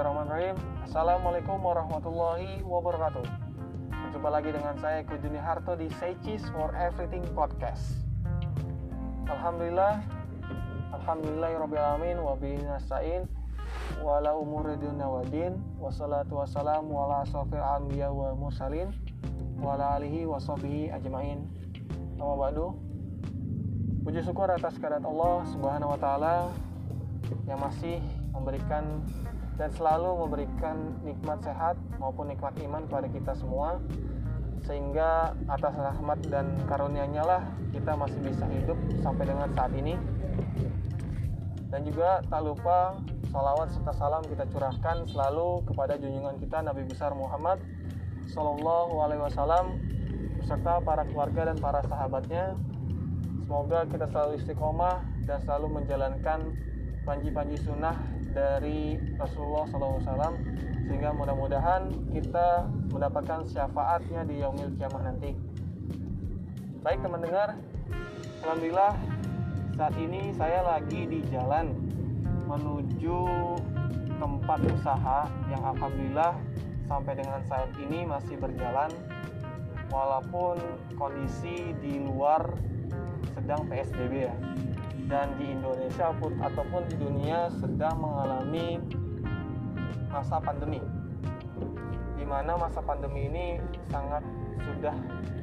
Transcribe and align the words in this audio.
Bismillahirrahmanirrahim. 0.00 0.56
Assalamualaikum 0.88 1.58
warahmatullahi 1.60 2.64
wabarakatuh. 2.64 3.20
Berjumpa 3.92 4.28
lagi 4.32 4.48
dengan 4.48 4.72
saya 4.80 5.04
Kujuni 5.04 5.36
Harto 5.36 5.76
di 5.76 5.92
Cheese 6.24 6.48
for 6.56 6.72
Everything 6.72 7.20
Podcast. 7.36 8.00
Alhamdulillah 9.28 10.00
Alhamdulillahirrahmanirrahim 10.96 12.16
Wabihi 12.16 12.64
nasta'in 12.64 13.28
Wala 14.00 14.32
umuri 14.40 14.80
dunia 14.80 15.04
wa 15.04 15.20
din 15.28 15.60
Wassalatu 15.76 16.40
wassalamu 16.40 16.96
ala 16.96 17.20
asrafil 17.28 17.60
anbiya 17.60 18.08
wa 18.08 18.32
mursalin 18.32 18.96
Wa 19.60 19.76
ala 19.76 20.00
alihi 20.00 20.24
wa 20.24 20.40
sahbihi 20.40 20.96
ajma'in. 20.96 21.44
Nama 22.16 22.40
ba'du. 22.40 22.72
Puji 24.08 24.24
syukur 24.24 24.48
atas 24.48 24.80
kehadirat 24.80 25.04
Allah 25.04 25.44
Subhanahu 25.52 25.92
wa 25.92 25.98
taala 26.00 26.48
yang 27.44 27.60
masih 27.60 28.00
memberikan 28.32 29.04
dan 29.60 29.68
selalu 29.76 30.24
memberikan 30.24 30.96
nikmat 31.04 31.44
sehat 31.44 31.76
maupun 32.00 32.32
nikmat 32.32 32.56
iman 32.64 32.88
kepada 32.88 33.08
kita 33.12 33.32
semua 33.36 33.76
sehingga 34.64 35.36
atas 35.52 35.76
rahmat 35.76 36.16
dan 36.32 36.56
karunia-Nya 36.64 37.20
lah 37.20 37.44
kita 37.68 37.92
masih 37.92 38.16
bisa 38.24 38.48
hidup 38.48 38.80
sampai 39.04 39.28
dengan 39.28 39.52
saat 39.52 39.72
ini. 39.76 40.00
Dan 41.68 41.84
juga 41.84 42.24
tak 42.24 42.40
lupa 42.40 42.96
salawat 43.28 43.68
serta 43.70 43.92
salam 43.94 44.24
kita 44.24 44.48
curahkan 44.48 45.04
selalu 45.12 45.62
kepada 45.68 46.00
junjungan 46.00 46.40
kita 46.40 46.64
Nabi 46.64 46.82
besar 46.88 47.12
Muhammad 47.12 47.60
Sallallahu 48.32 48.96
Alaihi 48.96 49.22
Wasallam 49.22 49.76
beserta 50.40 50.80
para 50.80 51.04
keluarga 51.04 51.52
dan 51.52 51.56
para 51.60 51.84
sahabatnya. 51.84 52.56
Semoga 53.44 53.84
kita 53.86 54.08
selalu 54.08 54.40
istiqomah 54.40 55.04
dan 55.28 55.38
selalu 55.44 55.82
menjalankan 55.82 56.54
panji-panji 57.04 57.58
sunnah 57.60 58.19
dari 58.30 58.98
Rasulullah 59.18 59.66
SAW 59.70 60.34
sehingga 60.86 61.10
mudah-mudahan 61.14 61.90
kita 62.10 62.66
mendapatkan 62.90 63.46
syafaatnya 63.46 64.26
di 64.26 64.42
yaumil 64.42 64.70
kiamah 64.74 65.02
nanti. 65.06 65.34
Baik 66.82 67.04
teman 67.04 67.20
dengar, 67.22 67.54
alhamdulillah 68.42 68.94
saat 69.76 69.94
ini 70.00 70.34
saya 70.34 70.64
lagi 70.64 71.06
di 71.06 71.20
jalan 71.30 71.72
menuju 72.50 73.18
tempat 74.18 74.60
usaha 74.66 75.30
yang 75.48 75.62
alhamdulillah 75.62 76.34
sampai 76.90 77.12
dengan 77.14 77.40
saat 77.46 77.70
ini 77.78 78.02
masih 78.02 78.36
berjalan 78.36 78.90
walaupun 79.94 80.58
kondisi 80.98 81.70
di 81.78 82.02
luar 82.02 82.50
sedang 83.38 83.64
PSBB 83.70 84.26
ya 84.26 84.34
dan 85.10 85.34
di 85.36 85.50
Indonesia 85.50 86.14
pun 86.22 86.38
ataupun 86.38 86.86
di 86.86 86.96
dunia 87.02 87.50
sedang 87.58 87.98
mengalami 87.98 88.78
masa 90.06 90.38
pandemi. 90.38 90.78
Di 92.14 92.22
mana 92.22 92.54
masa 92.54 92.78
pandemi 92.78 93.26
ini 93.26 93.46
sangat 93.90 94.22
sudah 94.62 94.94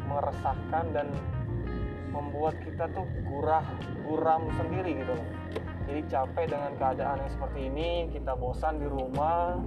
meresahkan 0.07 0.85
dan 0.95 1.11
membuat 2.15 2.55
kita 2.63 2.87
tuh 2.95 3.03
gurah 3.27 3.67
guram 4.07 4.47
sendiri 4.55 5.03
gitu 5.03 5.11
loh. 5.11 5.27
Jadi 5.87 6.01
capek 6.07 6.45
dengan 6.47 6.71
keadaan 6.79 7.17
yang 7.27 7.31
seperti 7.31 7.59
ini 7.67 7.89
kita 8.15 8.39
bosan 8.39 8.79
di 8.79 8.87
rumah 8.87 9.59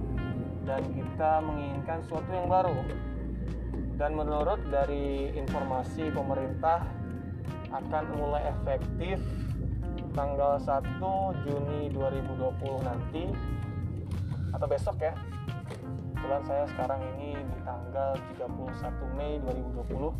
dan 0.65 0.81
kita 0.97 1.45
menginginkan 1.45 2.01
sesuatu 2.01 2.29
yang 2.33 2.49
baru. 2.49 2.77
Dan 4.01 4.17
menurut 4.17 4.57
dari 4.73 5.29
informasi 5.37 6.09
pemerintah 6.09 6.81
akan 7.69 8.03
mulai 8.17 8.49
efektif 8.49 9.21
tanggal 10.11 10.59
1 10.59 10.99
Juni 11.47 11.87
2020 11.95 12.83
nanti 12.83 13.23
atau 14.51 14.67
besok 14.67 14.99
ya. 14.99 15.15
Kebetulan 16.11 16.43
saya 16.45 16.63
sekarang 16.69 17.01
ini 17.17 17.33
di 17.33 17.59
tanggal 17.65 18.13
31 18.37 19.17
Mei 19.17 19.41
2020 19.41 20.13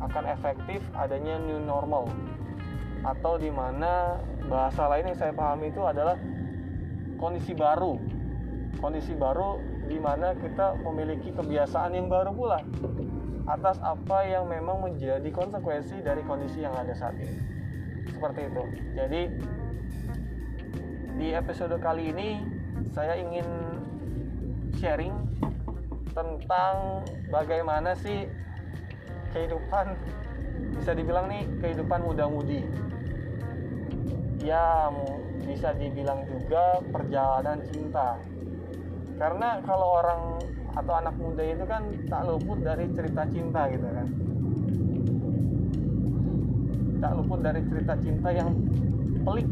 akan 0.00 0.24
efektif 0.30 0.80
adanya 0.96 1.36
new 1.42 1.60
normal. 1.60 2.08
Atau 3.04 3.36
di 3.36 3.52
mana 3.52 4.16
bahasa 4.48 4.88
lain 4.88 5.12
yang 5.12 5.18
saya 5.18 5.32
pahami 5.34 5.68
itu 5.68 5.82
adalah 5.84 6.16
kondisi 7.20 7.52
baru. 7.52 7.98
Kondisi 8.80 9.12
baru 9.18 9.60
di 9.90 9.98
mana 9.98 10.32
kita 10.38 10.78
memiliki 10.80 11.34
kebiasaan 11.34 11.98
yang 11.98 12.06
baru 12.06 12.30
pula 12.32 12.62
atas 13.50 13.82
apa 13.82 14.22
yang 14.30 14.46
memang 14.46 14.78
menjadi 14.78 15.26
konsekuensi 15.34 16.06
dari 16.06 16.22
kondisi 16.22 16.62
yang 16.62 16.70
ada 16.78 16.94
saat 16.94 17.18
ini 17.18 17.49
seperti 18.20 18.52
itu. 18.52 18.62
Jadi 18.92 19.22
di 21.16 21.28
episode 21.32 21.80
kali 21.80 22.12
ini 22.12 22.28
saya 22.92 23.16
ingin 23.16 23.48
sharing 24.76 25.16
tentang 26.12 27.00
bagaimana 27.32 27.96
sih 27.96 28.28
kehidupan 29.32 29.96
bisa 30.76 30.92
dibilang 30.92 31.32
nih 31.32 31.48
kehidupan 31.64 32.04
muda-mudi. 32.04 32.60
Ya 34.44 34.92
bisa 35.48 35.72
dibilang 35.80 36.28
juga 36.28 36.84
perjalanan 36.92 37.64
cinta. 37.72 38.20
Karena 39.16 39.64
kalau 39.64 40.04
orang 40.04 40.20
atau 40.76 40.92
anak 40.92 41.16
muda 41.16 41.40
itu 41.40 41.64
kan 41.64 41.88
tak 42.04 42.28
luput 42.28 42.60
dari 42.60 42.84
cerita 42.92 43.24
cinta 43.32 43.66
gitu 43.72 43.88
kan 43.90 44.06
tak 47.00 47.16
luput 47.16 47.40
dari 47.40 47.64
cerita 47.64 47.96
cinta 47.96 48.28
yang 48.30 48.52
pelik. 49.24 49.48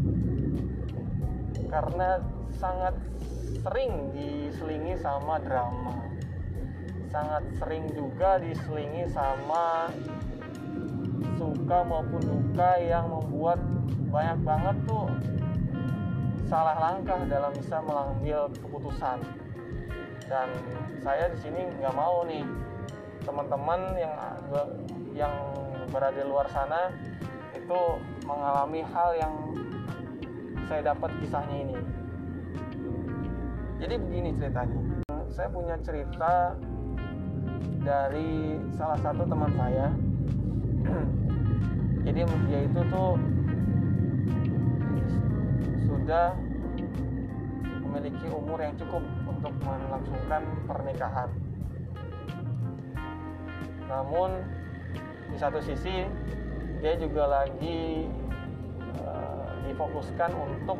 Karena 1.68 2.20
sangat 2.54 2.94
sering 3.64 4.12
diselingi 4.12 4.94
sama 5.00 5.40
drama. 5.40 5.96
Sangat 7.08 7.42
sering 7.56 7.88
juga 7.96 8.36
diselingi 8.36 9.08
sama 9.08 9.88
suka 11.40 11.78
maupun 11.84 12.20
duka 12.20 12.76
yang 12.84 13.08
membuat 13.08 13.60
banyak 14.12 14.38
banget 14.44 14.76
tuh 14.84 15.08
salah 16.48 16.76
langkah 16.80 17.20
dalam 17.28 17.52
bisa 17.56 17.80
mengambil 17.84 18.52
keputusan. 18.60 19.20
Dan 20.28 20.48
saya 21.00 21.32
di 21.32 21.38
sini 21.40 21.64
nggak 21.80 21.96
mau 21.96 22.24
nih 22.28 22.44
teman-teman 23.24 23.80
yang 23.96 24.12
yang 25.16 25.34
berada 25.88 26.20
di 26.20 26.28
luar 26.28 26.48
sana 26.52 26.92
itu 27.68 28.00
mengalami 28.24 28.80
hal 28.80 29.12
yang 29.20 29.34
saya 30.72 30.88
dapat 30.88 31.12
kisahnya 31.20 31.68
ini. 31.68 31.76
Jadi 33.76 33.94
begini 34.00 34.32
ceritanya. 34.40 34.80
Saya 35.28 35.52
punya 35.52 35.76
cerita 35.84 36.56
dari 37.84 38.56
salah 38.72 38.96
satu 39.04 39.28
teman 39.28 39.52
saya. 39.52 39.92
Jadi 42.08 42.20
dia 42.48 42.60
itu 42.64 42.80
tuh 42.88 43.20
sudah 45.84 46.32
memiliki 47.84 48.32
umur 48.32 48.64
yang 48.64 48.72
cukup 48.80 49.04
untuk 49.28 49.52
melangsungkan 49.60 50.40
pernikahan. 50.64 51.28
Namun 53.92 54.40
di 55.28 55.36
satu 55.36 55.60
sisi 55.60 56.08
dia 56.78 56.94
juga 56.94 57.26
lagi 57.26 58.06
uh, 59.02 59.50
difokuskan 59.66 60.30
untuk 60.30 60.78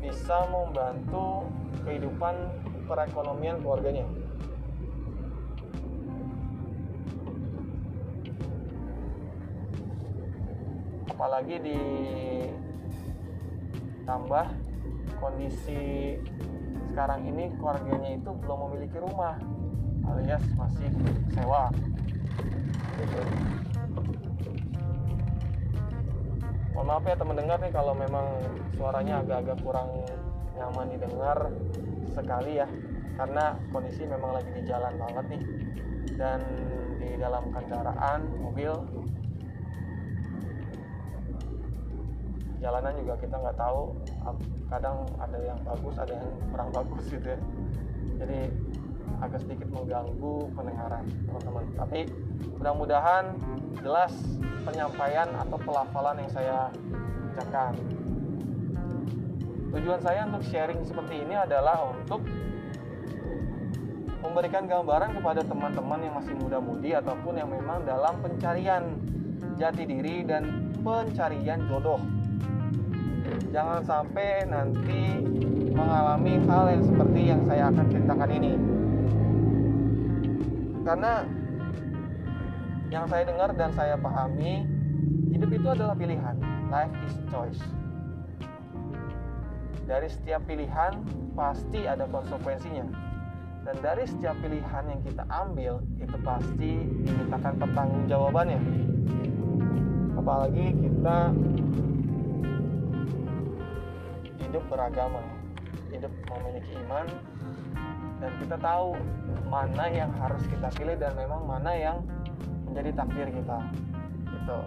bisa 0.00 0.48
membantu 0.48 1.44
kehidupan 1.84 2.32
perekonomian 2.88 3.60
keluarganya. 3.60 4.08
Apalagi 11.12 11.56
ditambah 14.04 14.46
kondisi 15.20 16.16
sekarang 16.92 17.24
ini 17.28 17.50
keluarganya 17.56 18.10
itu 18.16 18.30
belum 18.44 18.58
memiliki 18.68 18.96
rumah 19.00 19.40
alias 20.04 20.44
masih 20.54 20.92
sewa 21.32 21.72
mohon 26.74 26.90
maaf 26.90 27.06
ya 27.06 27.14
teman 27.14 27.38
dengar 27.38 27.58
nih 27.62 27.70
kalau 27.70 27.94
memang 27.94 28.26
suaranya 28.74 29.22
agak-agak 29.22 29.62
kurang 29.62 29.88
nyaman 30.58 30.90
didengar 30.90 31.38
sekali 32.10 32.58
ya. 32.58 32.66
Karena 33.14 33.54
kondisi 33.70 34.02
memang 34.10 34.34
lagi 34.34 34.50
di 34.50 34.62
jalan 34.66 34.94
banget 34.98 35.24
nih. 35.38 35.42
Dan 36.18 36.40
di 36.98 37.14
dalam 37.14 37.46
kendaraan 37.54 38.26
mobil 38.42 38.74
jalanan 42.58 42.92
juga 42.98 43.14
kita 43.22 43.34
nggak 43.38 43.58
tahu. 43.58 43.82
Kadang 44.66 45.06
ada 45.22 45.38
yang 45.38 45.58
bagus 45.62 45.94
ada 45.94 46.10
yang 46.10 46.30
kurang 46.50 46.68
bagus 46.74 47.04
gitu 47.06 47.28
ya. 47.30 47.38
Jadi 48.18 48.40
agak 49.22 49.40
sedikit 49.44 49.68
mengganggu 49.72 50.36
pendengaran 50.52 51.04
teman-teman 51.28 51.64
tapi 51.76 52.00
mudah-mudahan 52.60 53.24
jelas 53.80 54.12
penyampaian 54.64 55.28
atau 55.40 55.56
pelafalan 55.60 56.16
yang 56.20 56.30
saya 56.32 56.58
ucapkan 57.32 57.72
tujuan 59.74 60.00
saya 60.00 60.20
untuk 60.30 60.44
sharing 60.48 60.80
seperti 60.86 61.24
ini 61.26 61.34
adalah 61.34 61.82
untuk 61.90 62.22
memberikan 64.24 64.64
gambaran 64.64 65.20
kepada 65.20 65.44
teman-teman 65.44 66.00
yang 66.00 66.14
masih 66.16 66.34
muda-mudi 66.40 66.90
ataupun 66.96 67.36
yang 67.36 67.50
memang 67.52 67.84
dalam 67.84 68.16
pencarian 68.24 68.96
jati 69.60 69.84
diri 69.84 70.24
dan 70.24 70.72
pencarian 70.80 71.60
jodoh. 71.68 72.00
Jangan 73.52 73.84
sampai 73.84 74.48
nanti 74.48 75.22
mengalami 75.70 76.40
hal 76.48 76.64
yang 76.72 76.82
seperti 76.82 77.20
yang 77.28 77.40
saya 77.46 77.68
akan 77.70 77.86
ceritakan 77.92 78.30
ini. 78.32 78.52
Karena 80.84 81.24
yang 82.92 83.08
saya 83.08 83.24
dengar 83.26 83.50
dan 83.56 83.72
saya 83.72 83.96
pahami, 83.98 84.68
hidup 85.32 85.50
itu 85.50 85.66
adalah 85.66 85.96
pilihan. 85.96 86.36
Life 86.68 86.94
is 87.08 87.14
choice. 87.32 87.62
Dari 89.84 90.08
setiap 90.08 90.44
pilihan 90.44 91.00
pasti 91.34 91.84
ada 91.84 92.06
konsekuensinya 92.08 93.04
dan 93.64 93.76
dari 93.80 94.04
setiap 94.04 94.36
pilihan 94.44 94.84
yang 94.92 95.00
kita 95.00 95.24
ambil 95.32 95.80
itu 95.96 96.16
pasti 96.20 96.72
dimintakan 97.00 97.56
pertanggungjawabannya 97.56 98.60
apalagi 100.20 100.66
kita 100.84 101.32
hidup 104.36 104.64
beragama 104.68 105.24
hidup 105.88 106.12
memiliki 106.28 106.76
iman 106.84 107.06
dan 108.22 108.30
kita 108.42 108.56
tahu 108.58 108.94
mana 109.50 109.84
yang 109.90 110.10
harus 110.18 110.42
kita 110.46 110.68
pilih 110.74 110.96
dan 110.98 111.14
memang 111.18 111.46
mana 111.46 111.72
yang 111.74 111.96
menjadi 112.68 112.90
takdir 113.02 113.28
kita. 113.30 113.58
Gitu. 114.30 114.58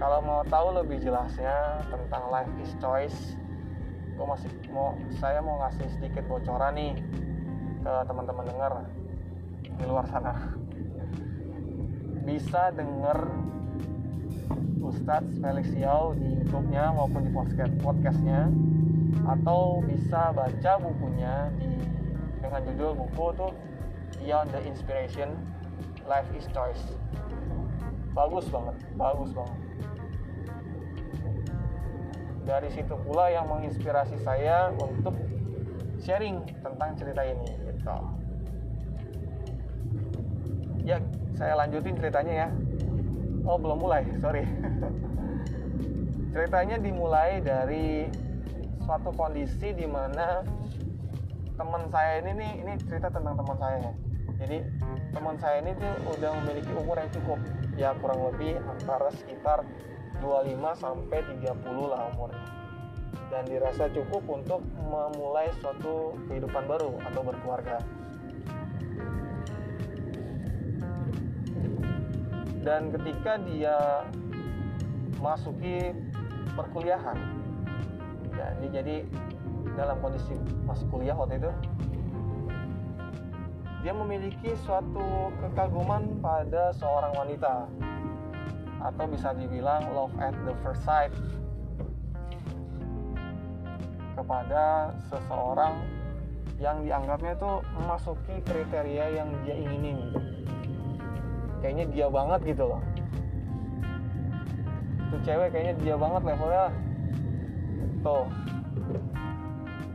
Kalau 0.00 0.18
mau 0.24 0.40
tahu 0.48 0.80
lebih 0.80 1.00
jelasnya 1.04 1.84
tentang 1.92 2.32
life 2.32 2.52
is 2.64 2.72
choice 2.80 3.36
gue 4.20 4.28
masih 4.28 4.52
mau 4.68 4.92
saya 5.16 5.40
mau 5.40 5.64
ngasih 5.64 5.96
sedikit 5.96 6.28
bocoran 6.28 6.76
nih 6.76 6.92
ke 7.80 7.92
teman-teman 8.04 8.44
dengar 8.52 8.72
di 9.64 9.84
luar 9.88 10.04
sana. 10.12 10.52
Bisa 12.28 12.68
denger 12.76 13.16
Ustadz 14.84 15.40
Felix 15.40 15.72
Yao 15.72 16.12
di 16.12 16.36
YouTube-nya 16.36 16.92
maupun 16.92 17.24
di 17.24 17.32
podcast 17.32 17.72
podcastnya 17.80 18.52
atau 19.24 19.80
bisa 19.88 20.36
baca 20.36 20.72
bukunya 20.84 21.48
di 21.56 21.79
dengan 22.40 22.60
judul 22.66 22.90
buku 22.96 23.26
tuh 23.36 23.52
Beyond 24.20 24.48
the 24.52 24.60
Inspiration 24.66 25.30
Life 26.08 26.28
is 26.34 26.48
Choice 26.50 26.82
bagus 28.10 28.48
banget 28.50 28.76
bagus 28.98 29.30
banget 29.30 29.58
dari 32.50 32.68
situ 32.74 32.94
pula 33.06 33.30
yang 33.30 33.46
menginspirasi 33.46 34.18
saya 34.26 34.74
untuk 34.74 35.14
sharing 36.02 36.42
tentang 36.64 36.98
cerita 36.98 37.22
ini 37.22 37.46
gitu. 37.46 37.94
Ya, 40.82 40.98
saya 41.38 41.54
lanjutin 41.54 41.94
ceritanya 41.94 42.34
ya. 42.34 42.48
Oh, 43.46 43.54
belum 43.54 43.78
mulai, 43.78 44.02
sorry. 44.18 44.42
ceritanya 46.34 46.82
dimulai 46.82 47.38
dari 47.38 48.10
suatu 48.82 49.14
kondisi 49.14 49.70
di 49.70 49.86
mana 49.86 50.42
teman 51.60 51.84
saya 51.92 52.24
ini 52.24 52.32
nih, 52.40 52.52
ini 52.64 52.72
cerita 52.88 53.12
tentang 53.12 53.36
teman 53.36 53.56
saya 53.60 53.76
ya. 53.84 53.92
Jadi 54.40 54.58
teman 55.12 55.36
saya 55.36 55.60
ini 55.60 55.76
tuh 55.76 55.92
udah 56.16 56.30
memiliki 56.40 56.72
umur 56.72 56.96
yang 56.96 57.12
cukup, 57.12 57.38
ya 57.76 57.92
kurang 58.00 58.32
lebih 58.32 58.56
antara 58.64 59.12
sekitar 59.12 59.68
25 60.24 60.56
sampai 60.80 61.20
30 61.44 61.92
lah 61.92 62.08
umurnya 62.16 62.40
dan 63.30 63.46
dirasa 63.46 63.86
cukup 63.92 64.24
untuk 64.26 64.64
memulai 64.88 65.52
suatu 65.62 66.16
kehidupan 66.26 66.64
baru 66.66 66.96
atau 67.12 67.20
berkeluarga. 67.22 67.78
Dan 72.60 72.92
ketika 72.92 73.40
dia 73.44 74.04
masuki 75.20 75.96
perkuliahan, 76.56 77.16
ya, 78.36 78.48
jadi 78.68 79.04
dalam 79.76 79.96
kondisi 80.02 80.36
masuk 80.64 80.86
kuliah 80.92 81.16
waktu 81.16 81.40
itu, 81.40 81.50
dia 83.80 83.92
memiliki 83.96 84.52
suatu 84.64 85.32
kekaguman 85.40 86.20
pada 86.20 86.72
seorang 86.76 87.12
wanita. 87.16 87.64
Atau 88.80 89.04
bisa 89.12 89.36
dibilang 89.36 89.92
love 89.92 90.12
at 90.20 90.32
the 90.48 90.56
first 90.64 90.80
sight. 90.84 91.12
Kepada 94.16 94.92
seseorang 95.08 95.80
yang 96.60 96.84
dianggapnya 96.84 97.36
itu 97.40 97.52
memasuki 97.72 98.36
kriteria 98.44 99.16
yang 99.16 99.28
dia 99.48 99.56
inginin 99.56 100.12
kayaknya 101.60 101.84
dia 101.92 102.06
banget 102.08 102.40
gitu 102.56 102.64
loh. 102.68 102.82
Itu 105.08 105.16
cewek 105.24 105.48
kayaknya 105.52 105.74
dia 105.80 105.94
banget 105.96 106.22
levelnya. 106.24 106.66
Tuh 108.00 108.24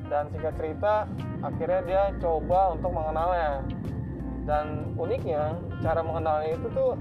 dan 0.10 0.30
singkat 0.30 0.54
cerita 0.58 1.10
akhirnya 1.42 1.82
dia 1.86 2.04
coba 2.22 2.74
untuk 2.78 2.92
mengenalnya. 2.94 3.66
Dan 4.46 4.94
uniknya 4.94 5.58
cara 5.82 6.06
mengenalnya 6.06 6.54
itu 6.54 6.68
tuh 6.70 6.94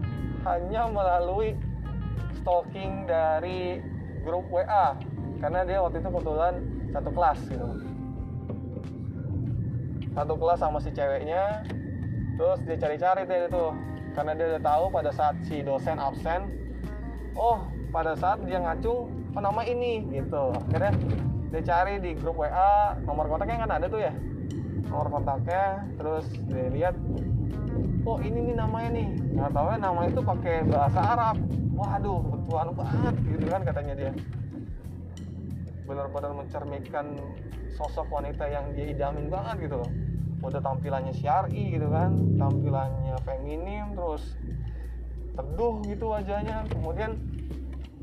hanya 0.48 0.88
melalui 0.88 1.52
stalking 2.40 3.04
dari 3.04 3.80
grup 4.24 4.48
WA 4.48 4.96
karena 5.40 5.60
dia 5.68 5.78
waktu 5.84 6.00
itu 6.00 6.08
kebetulan 6.08 6.54
satu 6.92 7.10
kelas 7.12 7.38
gitu. 7.48 7.68
Satu 10.16 10.34
kelas 10.40 10.58
sama 10.60 10.78
si 10.80 10.90
ceweknya 10.92 11.64
terus 12.40 12.58
dia 12.64 12.76
cari-cari 12.80 13.28
deh 13.28 13.46
itu 13.46 13.64
karena 14.16 14.32
dia 14.32 14.46
udah 14.56 14.62
tahu 14.62 14.84
pada 14.90 15.10
saat 15.12 15.36
si 15.44 15.60
dosen 15.60 15.98
absen 16.00 16.50
oh 17.36 17.62
pada 17.92 18.16
saat 18.16 18.40
dia 18.46 18.62
ngacung 18.62 19.12
oh 19.36 19.42
nama 19.42 19.60
ini 19.68 20.00
gitu. 20.08 20.54
Akhirnya 20.70 20.96
dia 21.54 21.62
cari 21.62 22.02
di 22.02 22.18
grup 22.18 22.42
WA 22.42 22.98
nomor 23.06 23.30
kontaknya 23.30 23.62
kan 23.62 23.70
ada 23.78 23.86
tuh 23.86 24.02
ya? 24.02 24.10
Nomor 24.90 25.06
kontaknya 25.06 25.86
terus 25.94 26.26
dia 26.50 26.66
lihat 26.74 26.98
oh 28.02 28.18
ini 28.18 28.50
nih 28.50 28.56
namanya 28.58 28.90
nih. 28.90 29.08
Nggak 29.38 29.50
tahu 29.54 29.66
ya 29.70 29.78
nama 29.78 30.00
itu 30.10 30.18
pakai 30.18 30.66
bahasa 30.66 30.98
Arab. 30.98 31.36
Waduh 31.78 32.18
kebetulan 32.26 32.68
banget 32.74 33.14
gitu 33.22 33.46
kan 33.46 33.60
katanya 33.62 33.94
dia. 33.94 34.12
Benar-benar 35.86 36.32
mencerminkan 36.34 37.06
sosok 37.78 38.10
wanita 38.10 38.50
yang 38.50 38.74
dia 38.74 38.90
idamin 38.90 39.30
banget 39.30 39.70
gitu 39.70 39.78
loh. 39.78 39.90
Udah 40.42 40.58
tampilannya 40.58 41.14
syari 41.14 41.70
gitu 41.70 41.86
kan 41.86 42.18
tampilannya 42.34 43.14
feminim 43.22 43.94
terus 43.94 44.34
teduh 45.38 45.78
gitu 45.86 46.10
wajahnya. 46.10 46.66
Kemudian 46.66 47.14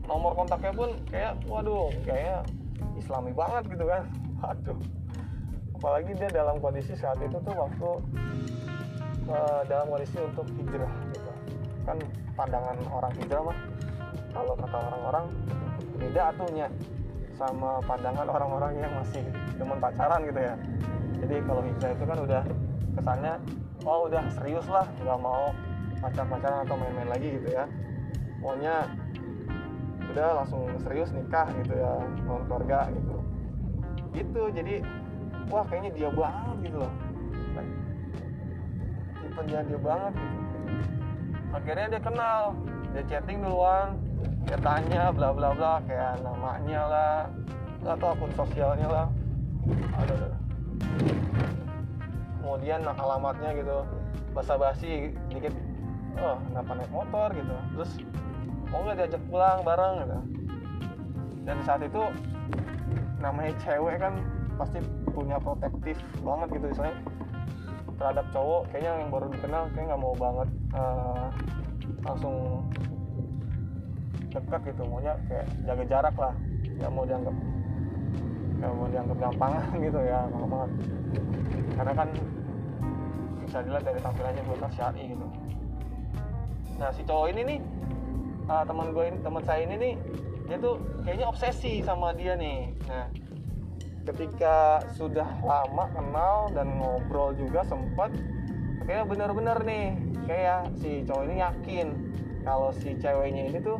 nomor 0.07 0.39
kontaknya 0.39 0.71
pun 0.71 0.95
kayak 1.11 1.35
waduh 1.51 1.91
kayak 2.07 2.47
islami 2.97 3.31
banget 3.33 3.63
gitu 3.69 3.85
kan. 3.87 4.03
Waduh. 4.41 4.79
Apalagi 5.81 6.11
dia 6.13 6.29
dalam 6.29 6.61
kondisi 6.61 6.93
saat 6.93 7.17
itu 7.21 7.37
tuh 7.41 7.55
waktu 7.57 7.89
uh, 9.29 9.61
dalam 9.65 9.89
kondisi 9.89 10.17
untuk 10.21 10.45
hijrah 10.53 10.93
gitu. 11.13 11.31
Kan 11.85 11.97
pandangan 12.37 12.77
orang 12.93 13.13
hijrah 13.17 13.41
mah 13.41 13.57
kalau 14.31 14.53
kata 14.55 14.77
orang-orang 14.77 15.25
beda 15.97 16.21
atuhnya 16.33 16.67
sama 17.35 17.81
pandangan 17.83 18.27
orang-orang 18.29 18.73
yang 18.77 18.93
masih 18.93 19.23
demen 19.57 19.81
pacaran 19.81 20.21
gitu 20.29 20.39
ya. 20.39 20.55
Jadi 21.25 21.35
kalau 21.45 21.61
hijrah 21.65 21.91
itu 21.93 22.05
kan 22.05 22.17
udah 22.21 22.43
kesannya 22.97 23.33
oh 23.81 23.99
udah 24.05 24.23
serius 24.37 24.67
lah 24.69 24.85
nggak 25.01 25.19
mau 25.21 25.49
pacar-pacaran 26.01 26.65
atau 26.65 26.75
main-main 26.77 27.09
lagi 27.09 27.27
gitu 27.41 27.49
ya. 27.49 27.65
Pokoknya 28.41 28.85
udah 30.11 30.43
langsung 30.43 30.67
serius 30.83 31.09
nikah 31.15 31.47
gitu 31.63 31.73
ya 31.79 32.03
bangun 32.27 32.43
keluarga 32.47 32.79
gitu. 32.91 33.15
Gitu 34.11 34.41
jadi 34.51 34.73
wah 35.47 35.63
kayaknya 35.67 35.91
dia 35.95 36.09
banget 36.11 36.57
gitu 36.67 36.77
loh. 36.83 36.93
Tipe 39.21 39.41
dia 39.47 39.79
banget 39.79 40.13
gitu. 40.15 40.37
Akhirnya 41.51 41.87
dia 41.95 42.01
kenal 42.03 42.41
dia 42.91 43.03
chatting 43.07 43.39
duluan 43.39 43.95
dia 44.43 44.57
tanya 44.59 45.15
bla 45.15 45.31
bla 45.31 45.55
bla 45.55 45.79
kayak 45.87 46.19
namanya 46.25 46.81
lah 46.85 47.15
atau 47.87 48.11
akun 48.11 48.31
sosialnya 48.35 48.87
lah. 48.91 49.07
Ada 49.95 50.35
kemudian 52.41 52.83
alamatnya 52.83 53.55
gitu 53.55 53.87
basa-basi 54.35 55.15
dikit 55.31 55.55
oh 56.19 56.35
kenapa 56.51 56.71
naik 56.75 56.91
motor? 56.91 57.27
gitu. 57.31 57.55
Terus 57.77 57.91
mau 58.71 58.79
nggak 58.87 58.97
diajak 59.03 59.21
pulang 59.27 59.59
bareng 59.67 59.93
gitu. 60.01 60.17
Dan 61.43 61.57
saat 61.67 61.81
itu 61.83 62.01
namanya 63.19 63.53
cewek 63.61 63.99
kan 63.99 64.13
pasti 64.55 64.79
punya 65.11 65.37
protektif 65.37 65.99
banget 66.23 66.47
gitu 66.57 66.65
misalnya 66.71 66.95
terhadap 67.99 68.25
cowok 68.33 68.65
kayaknya 68.73 68.91
yang 68.97 69.11
baru 69.13 69.27
dikenal 69.29 69.63
kayak 69.77 69.85
nggak 69.93 70.01
mau 70.01 70.15
banget 70.17 70.49
uh, 70.73 71.27
langsung 72.07 72.35
dekat 74.31 74.61
gitu. 74.73 74.81
Maunya 74.87 75.13
kayak 75.27 75.45
jaga 75.67 75.83
jarak 75.85 76.15
lah 76.17 76.33
nggak 76.79 76.91
mau 76.95 77.05
dianggap 77.05 77.35
gak 78.61 78.77
mau 78.77 78.85
dianggap 78.93 79.17
gampangan 79.17 79.73
gitu 79.89 79.99
ya 80.05 80.19
gampang 80.29 80.49
banget. 80.53 80.71
Karena 81.75 81.93
kan 81.97 82.09
bisa 83.41 83.57
dilihat 83.65 83.83
dari 83.83 83.99
tampilannya 83.99 84.41
gue 84.45 84.57
kan 84.61 84.71
syari 84.71 85.01
gitu. 85.11 85.27
Nah 86.77 86.89
si 86.93 87.01
cowok 87.03 87.27
ini 87.33 87.41
nih 87.43 87.59
uh, 88.51 88.63
teman 88.67 88.91
gue 88.91 89.03
ini 89.07 89.17
teman 89.23 89.43
saya 89.47 89.63
ini 89.63 89.75
nih 89.79 89.93
dia 90.51 90.57
tuh 90.59 90.75
kayaknya 91.07 91.25
obsesi 91.31 91.79
sama 91.79 92.11
dia 92.11 92.35
nih. 92.35 92.75
Nah 92.91 93.07
ketika 94.01 94.81
sudah 94.97 95.29
lama 95.45 95.85
kenal 95.93 96.49
dan 96.51 96.73
ngobrol 96.75 97.31
juga 97.37 97.63
sempat 97.63 98.11
kayaknya 98.83 99.05
bener-bener 99.07 99.57
nih 99.63 99.87
kayak 100.25 100.67
si 100.81 101.05
cowok 101.07 101.23
ini 101.29 101.35
yakin 101.39 101.87
kalau 102.41 102.73
si 102.75 102.97
ceweknya 102.97 103.47
ini 103.47 103.59
tuh 103.61 103.79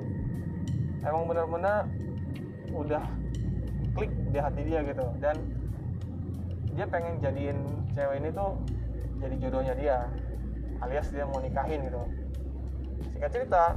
emang 1.03 1.25
bener-bener 1.27 1.89
udah 2.71 3.03
klik 3.97 4.13
di 4.31 4.39
hati 4.39 4.61
dia 4.63 4.79
gitu. 4.87 5.03
Dan 5.19 5.35
dia 6.71 6.87
pengen 6.87 7.19
jadiin 7.19 7.59
cewek 7.91 8.23
ini 8.23 8.29
tuh 8.31 8.55
jadi 9.19 9.35
jodohnya 9.43 9.73
dia 9.75 9.97
alias 10.79 11.11
dia 11.11 11.27
mau 11.27 11.43
nikahin 11.43 11.83
gitu. 11.83 11.99
Singkat 13.11 13.31
cerita 13.35 13.75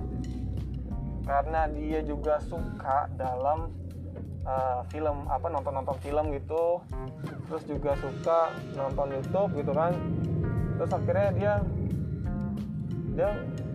karena 1.24 1.66
dia 1.72 2.00
juga 2.04 2.36
suka 2.44 3.08
dalam 3.16 3.72
uh, 4.44 4.84
film 4.92 5.24
apa 5.28 5.48
nonton 5.48 5.72
nonton 5.72 5.96
film 6.04 6.32
gitu. 6.36 6.80
Terus 7.48 7.64
juga 7.68 7.92
suka 8.00 8.52
nonton 8.76 9.08
YouTube 9.12 9.50
gitu 9.56 9.72
kan. 9.72 9.92
Terus 10.80 10.90
akhirnya 10.92 11.28
dia 11.32 11.52
dia 13.14 13.30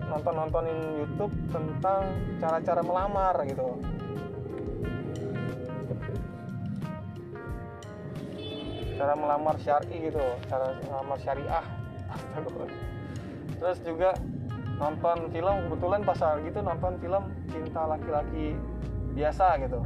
nonton 0.10 0.34
nontonin 0.34 0.80
YouTube 1.06 1.34
tentang 1.50 2.02
cara-cara 2.38 2.82
melamar 2.86 3.36
gitu. 3.50 3.68
Cara 9.00 9.14
melamar 9.16 9.56
syari 9.64 9.96
gitu. 10.12 10.26
Cara 10.46 10.76
melamar 10.86 11.18
syariah. 11.22 11.66
Terus 13.60 13.80
juga 13.84 14.16
nonton 14.80 15.28
film 15.30 15.56
kebetulan 15.68 16.02
pas 16.08 16.22
gitu 16.40 16.60
nonton 16.64 16.94
film 17.04 17.24
cinta 17.52 17.82
laki-laki 17.84 18.56
biasa 19.14 19.60
gitu. 19.68 19.84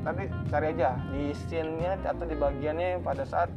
Nanti 0.00 0.24
cari 0.48 0.66
aja 0.72 0.96
di 1.12 1.34
scene-nya 1.34 2.00
atau 2.00 2.24
di 2.24 2.36
bagiannya 2.38 3.04
pada 3.04 3.26
saat 3.28 3.52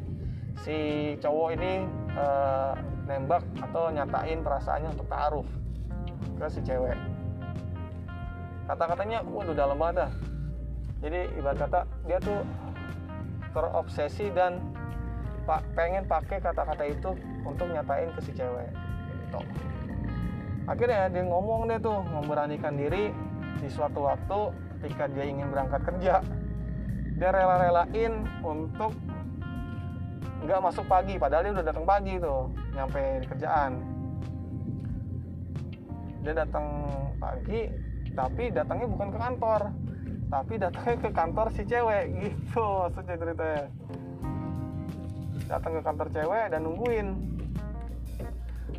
si 0.59 0.75
cowok 1.23 1.49
ini 1.55 1.87
uh, 2.19 2.75
nembak 3.07 3.41
atau 3.63 3.87
nyatain 3.89 4.43
perasaannya 4.43 4.89
untuk 4.91 5.07
taruh 5.07 5.47
ke 6.35 6.45
si 6.51 6.59
cewek. 6.67 6.97
Kata-katanya 8.67 9.23
waduh 9.23 9.55
dalam 9.55 9.79
banget 9.79 10.05
dah. 10.05 10.11
Jadi 10.99 11.19
ibarat 11.39 11.57
kata 11.63 11.79
dia 12.05 12.19
tuh 12.19 12.43
terobsesi 13.55 14.29
dan 14.35 14.59
pak 15.47 15.63
pengen 15.73 16.05
pakai 16.05 16.37
kata-kata 16.43 16.83
itu 16.85 17.15
untuk 17.47 17.71
nyatain 17.71 18.11
ke 18.13 18.21
si 18.21 18.31
cewek. 18.35 18.67
Gitu. 19.25 19.39
Akhirnya 20.69 21.09
dia 21.09 21.25
ngomong 21.25 21.65
deh 21.65 21.81
tuh 21.81 22.05
memberanikan 22.13 22.77
diri 22.77 23.09
di 23.57 23.67
suatu 23.73 24.05
waktu 24.05 24.53
ketika 24.79 25.09
dia 25.09 25.25
ingin 25.25 25.49
berangkat 25.49 25.81
kerja. 25.81 26.21
Dia 27.19 27.29
rela-relain 27.35 28.23
untuk 28.45 28.93
nggak 30.39 30.61
masuk 30.63 30.87
pagi 30.87 31.19
padahal 31.19 31.49
dia 31.49 31.53
udah 31.59 31.65
datang 31.67 31.83
pagi 31.89 32.13
tuh 32.21 32.47
nyampe 32.77 33.01
di 33.19 33.27
kerjaan. 33.27 33.71
Dia 36.23 36.33
datang 36.37 36.65
pagi 37.17 37.61
tapi 38.13 38.53
datangnya 38.53 38.87
bukan 38.87 39.09
ke 39.09 39.17
kantor. 39.19 39.61
Tapi 40.29 40.53
datangnya 40.61 40.97
ke 41.01 41.09
kantor 41.09 41.47
si 41.57 41.61
cewek 41.65 42.03
gitu 42.21 42.65
maksudnya 42.85 43.15
ceritanya. 43.17 43.63
Datang 45.49 45.71
ke 45.75 45.81
kantor 45.81 46.07
cewek 46.13 46.45
dan 46.53 46.61
nungguin. 46.61 47.07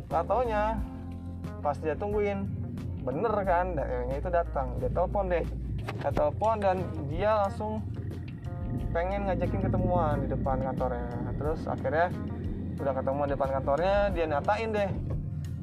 Gak 0.07 0.23
taunya 0.27 0.79
pas 1.61 1.77
dia 1.77 1.93
tungguin 1.93 2.49
bener 3.05 3.33
kan? 3.45 3.77
Ceweknya 3.77 4.17
itu 4.17 4.29
datang 4.29 4.67
dia 4.81 4.89
telepon 4.89 5.29
deh. 5.29 5.45
Dia 6.01 6.11
telepon 6.13 6.55
dan 6.61 6.77
dia 7.09 7.31
langsung 7.45 7.81
pengen 8.91 9.29
ngajakin 9.29 9.61
ketemuan 9.69 10.15
di 10.25 10.27
depan 10.33 10.57
kantornya. 10.61 11.09
Terus 11.37 11.61
akhirnya 11.69 12.07
udah 12.81 12.93
ketemu 12.97 13.21
di 13.29 13.31
depan 13.37 13.49
kantornya 13.61 13.95
dia 14.13 14.25
nyatain 14.25 14.69
deh. 14.73 14.89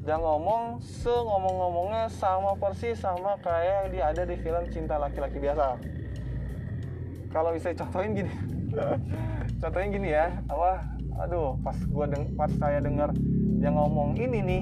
Dia 0.07 0.15
ngomong 0.17 0.79
se 0.79 1.11
ngomong-ngomongnya 1.11 2.07
sama 2.09 2.55
persis 2.55 2.97
sama 2.97 3.35
kayak 3.43 3.91
dia 3.91 4.09
ada 4.09 4.23
di 4.23 4.39
film 4.39 4.63
cinta 4.71 4.95
laki-laki 4.95 5.37
biasa. 5.37 5.75
Kalau 7.29 7.53
bisa 7.53 7.75
contohin 7.75 8.17
gini. 8.17 8.33
Contohin 9.61 9.91
gini 9.91 10.15
ya 10.15 10.31
apa? 10.47 10.87
Aduh 11.27 11.59
pas 11.59 11.75
gua 11.91 12.07
deng 12.07 12.31
pas 12.39 12.47
saya 12.57 12.79
dengar 12.79 13.11
dia 13.59 13.69
ngomong 13.75 14.15
ini 14.15 14.39
nih 14.39 14.61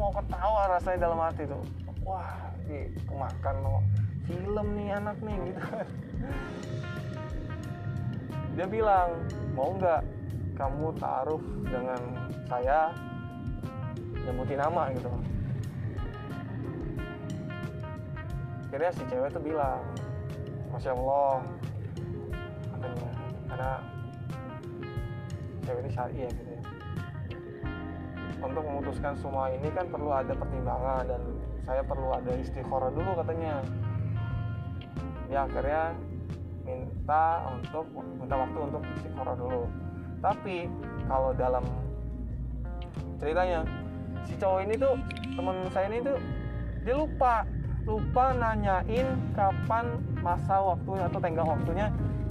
mau 0.00 0.12
ketawa 0.16 0.60
rasanya 0.72 0.98
dalam 1.04 1.20
hati 1.20 1.44
tuh. 1.44 1.60
Wah 2.00 2.48
di 2.64 2.88
kemakan 3.04 3.56
no 3.60 3.84
film 4.24 4.66
nih 4.72 4.96
anak 4.96 5.20
nih 5.20 5.36
gitu. 5.52 5.60
Dia 8.56 8.66
bilang 8.66 9.12
mau 9.52 9.76
nggak 9.76 10.00
kamu 10.56 10.96
taruh 10.96 11.42
dengan 11.68 12.00
saya 12.48 12.96
nyebutin 14.24 14.56
nama 14.64 14.88
gitu. 14.96 15.12
Akhirnya 18.72 18.90
si 18.96 19.02
cewek 19.12 19.28
tuh 19.36 19.42
bilang 19.44 19.84
masya 20.70 20.94
allah 20.94 21.42
katanya 22.72 23.10
karena 23.50 23.72
cewek 25.66 25.80
ini 25.82 25.90
syari 25.90 26.16
ya 26.22 26.30
gitu 26.30 26.50
ya 26.54 26.59
untuk 28.40 28.64
memutuskan 28.64 29.14
semua 29.20 29.52
ini 29.52 29.68
kan 29.72 29.86
perlu 29.88 30.10
ada 30.10 30.32
pertimbangan 30.32 31.04
dan 31.06 31.20
saya 31.68 31.82
perlu 31.84 32.08
ada 32.10 32.32
istikharah 32.40 32.90
dulu 32.90 33.10
katanya. 33.20 33.54
Ya 35.30 35.46
akhirnya 35.46 35.94
minta 36.64 37.26
untuk 37.52 37.86
minta 37.94 38.34
waktu 38.34 38.58
untuk 38.58 38.82
istikharah 38.98 39.36
dulu. 39.36 39.62
Tapi 40.20 40.56
kalau 41.06 41.30
dalam 41.36 41.64
ceritanya 43.20 43.60
si 44.24 44.34
cowok 44.40 44.60
ini 44.64 44.74
tuh 44.76 44.94
teman 45.36 45.56
saya 45.72 45.86
ini 45.92 46.00
tuh 46.00 46.18
dia 46.84 46.94
lupa 46.96 47.44
lupa 47.84 48.24
nanyain 48.36 49.08
kapan 49.36 50.00
masa 50.20 50.60
waktunya 50.60 51.04
atau 51.08 51.20
tenggang 51.20 51.48
waktunya 51.48 51.86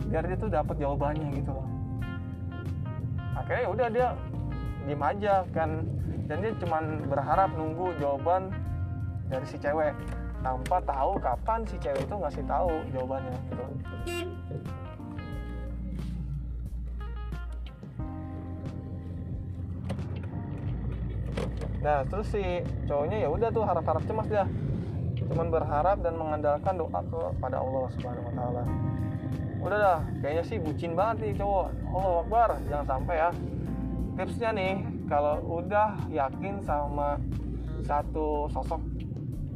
biar 0.09 0.25
dia 0.25 0.37
tuh 0.37 0.49
dapat 0.49 0.75
jawabannya 0.77 1.29
gitu 1.37 1.51
loh. 1.53 1.67
Akhirnya 3.37 3.61
ya 3.61 3.69
udah 3.69 3.87
dia 3.89 4.07
diem 4.85 5.01
aja 5.05 5.33
kan 5.53 5.85
dan 6.29 6.45
dia 6.45 6.53
cuman 6.61 7.09
berharap 7.09 7.49
nunggu 7.57 7.97
jawaban 7.97 8.53
dari 9.33 9.45
si 9.49 9.57
cewek 9.57 9.97
tanpa 10.45 10.77
tahu 10.85 11.17
kapan 11.17 11.65
si 11.65 11.75
cewek 11.81 12.05
itu 12.05 12.15
ngasih 12.15 12.45
tahu 12.45 12.69
jawabannya 12.93 13.33
gitu. 13.49 13.65
Nah 21.81 22.05
terus 22.05 22.29
si 22.29 22.61
cowoknya 22.85 23.25
ya 23.25 23.29
udah 23.33 23.49
tuh 23.49 23.65
harap-harap 23.65 24.05
cemas 24.05 24.29
dia. 24.29 24.45
Cuman 25.17 25.49
berharap 25.49 25.97
dan 26.05 26.13
mengandalkan 26.13 26.77
doa 26.77 27.01
kepada 27.09 27.57
Allah 27.57 27.85
subhanahu 27.97 28.29
wa 28.29 28.33
taala. 28.37 28.63
Udah 29.59 29.77
dah 29.81 29.99
kayaknya 30.21 30.43
sih 30.45 30.57
bucin 30.61 30.93
banget 30.93 31.25
nih 31.25 31.41
cowok. 31.41 31.73
Allah 31.89 32.13
Akbar 32.21 32.49
jangan 32.69 32.85
sampai 32.85 33.15
ya 33.17 33.29
tipsnya 34.19 34.51
nih 34.51 34.83
kalau 35.07 35.39
udah 35.47 35.95
yakin 36.11 36.59
sama 36.67 37.15
satu 37.87 38.51
sosok 38.51 38.83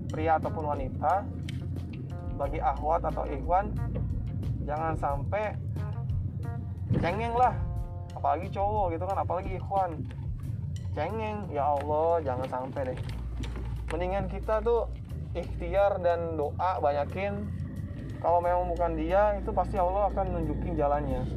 pria 0.08 0.40
ataupun 0.40 0.64
wanita 0.64 1.28
bagi 2.40 2.64
akhwat 2.64 3.04
atau 3.04 3.28
ikhwan 3.28 3.76
jangan 4.64 4.96
sampai 4.96 5.52
cengeng 6.96 7.36
lah. 7.36 7.52
Apalagi 8.16 8.48
cowok 8.56 8.96
gitu 8.96 9.04
kan 9.04 9.20
apalagi 9.20 9.60
ikhwan 9.60 10.00
cengeng 10.96 11.44
ya 11.52 11.76
Allah 11.76 12.24
jangan 12.24 12.48
sampai 12.48 12.96
deh. 12.96 13.00
Mendingan 13.92 14.32
kita 14.32 14.64
tuh 14.64 14.88
ikhtiar 15.36 16.00
dan 16.00 16.40
doa 16.40 16.80
banyakin 16.80 17.52
kalau 18.24 18.40
memang 18.40 18.72
bukan 18.72 18.96
dia 18.96 19.36
itu 19.36 19.52
pasti 19.52 19.76
Allah 19.76 20.08
akan 20.08 20.26
nunjukin 20.40 20.80
jalannya. 20.80 21.28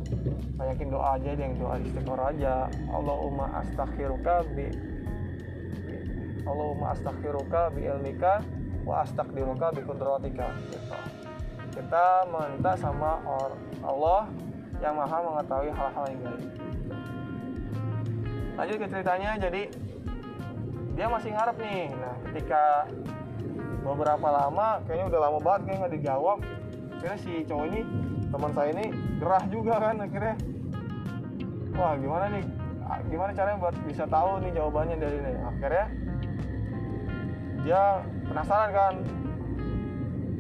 Banyakin 0.55 0.89
doa 0.89 1.19
aja 1.19 1.35
yang 1.35 1.59
doa 1.59 1.77
istiqoroh 1.83 2.31
aja. 2.31 2.71
Allahumma 2.95 3.51
astaghfiruka 3.59 4.47
bi 4.55 4.71
Allahumma 6.47 6.95
astaghfiruka 6.95 7.75
bi 7.75 7.91
ilmika 7.91 8.39
wa 8.87 9.03
astaqdiruka 9.03 9.75
bi 9.75 9.83
kudratika 9.83 10.47
gitu. 10.71 10.79
kita 11.75 12.23
minta 12.31 12.73
sama 12.79 13.19
Allah 13.83 14.31
yang 14.79 14.95
maha 14.95 15.19
mengetahui 15.27 15.75
hal-hal 15.75 16.05
yang 16.07 16.21
gaib 16.23 16.43
lanjut 18.57 18.77
ke 18.81 18.87
ceritanya 18.89 19.31
jadi 19.37 19.63
dia 20.97 21.07
masih 21.13 21.29
ngarep 21.37 21.57
nih. 21.61 21.93
Nah 21.93 22.17
ketika 22.25 22.89
beberapa 23.85 24.29
lama 24.33 24.81
kayaknya 24.89 25.07
udah 25.13 25.21
lama 25.29 25.39
banget 25.45 25.61
kayak 25.69 25.77
nggak 25.85 25.95
dijawab 26.01 26.39
akhirnya 26.97 27.19
si 27.21 27.33
cowok 27.45 27.67
ini 27.71 27.81
teman 28.33 28.51
saya 28.57 28.69
ini 28.73 28.87
gerah 29.21 29.45
juga 29.53 29.75
kan 29.79 29.97
akhirnya. 30.01 30.37
Wah 31.77 31.93
gimana 32.01 32.25
nih? 32.33 32.45
Gimana 33.13 33.31
caranya 33.37 33.59
buat 33.61 33.77
bisa 33.85 34.05
tahu 34.09 34.31
nih 34.41 34.51
jawabannya 34.57 34.97
dari 34.97 35.17
ini? 35.21 35.33
Akhirnya 35.45 35.87
dia 37.63 37.83
penasaran 38.27 38.71
kan. 38.73 38.95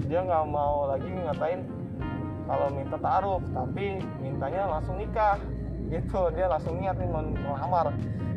Dia 0.06 0.20
nggak 0.22 0.44
mau 0.48 0.86
lagi 0.86 1.10
ngatain 1.10 1.60
kalau 2.46 2.66
minta 2.70 2.96
taruh 2.98 3.42
tapi 3.52 4.00
mintanya 4.24 4.62
langsung 4.70 4.96
nikah. 4.96 5.36
Gitu 5.86 6.20
dia 6.34 6.50
langsung 6.50 6.80
niat 6.80 6.96
nih 6.96 7.08
melamar. 7.12 7.92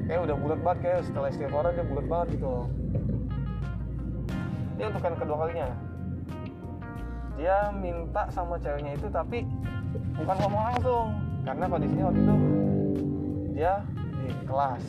Kayak 0.09 0.25
udah 0.25 0.35
bulat 0.41 0.59
banget 0.65 0.79
kayak 0.81 0.99
setelah 1.05 1.29
istiqoroh 1.29 1.71
dia 1.71 1.85
bulat 1.85 2.05
banget 2.09 2.27
gitu 2.37 2.65
ini 4.79 4.87
untuk 4.87 5.03
yang 5.03 5.17
kedua 5.19 5.37
kalinya 5.43 5.67
dia 7.39 7.71
minta 7.71 8.27
sama 8.35 8.59
ceweknya 8.59 8.99
itu 8.99 9.07
tapi 9.07 9.47
bukan 10.19 10.35
ngomong 10.43 10.63
langsung. 10.75 11.07
Karena 11.47 11.65
kondisinya 11.71 12.05
waktu 12.11 12.19
itu 12.19 12.35
dia 13.55 13.73
di 14.19 14.29
kelas. 14.43 14.83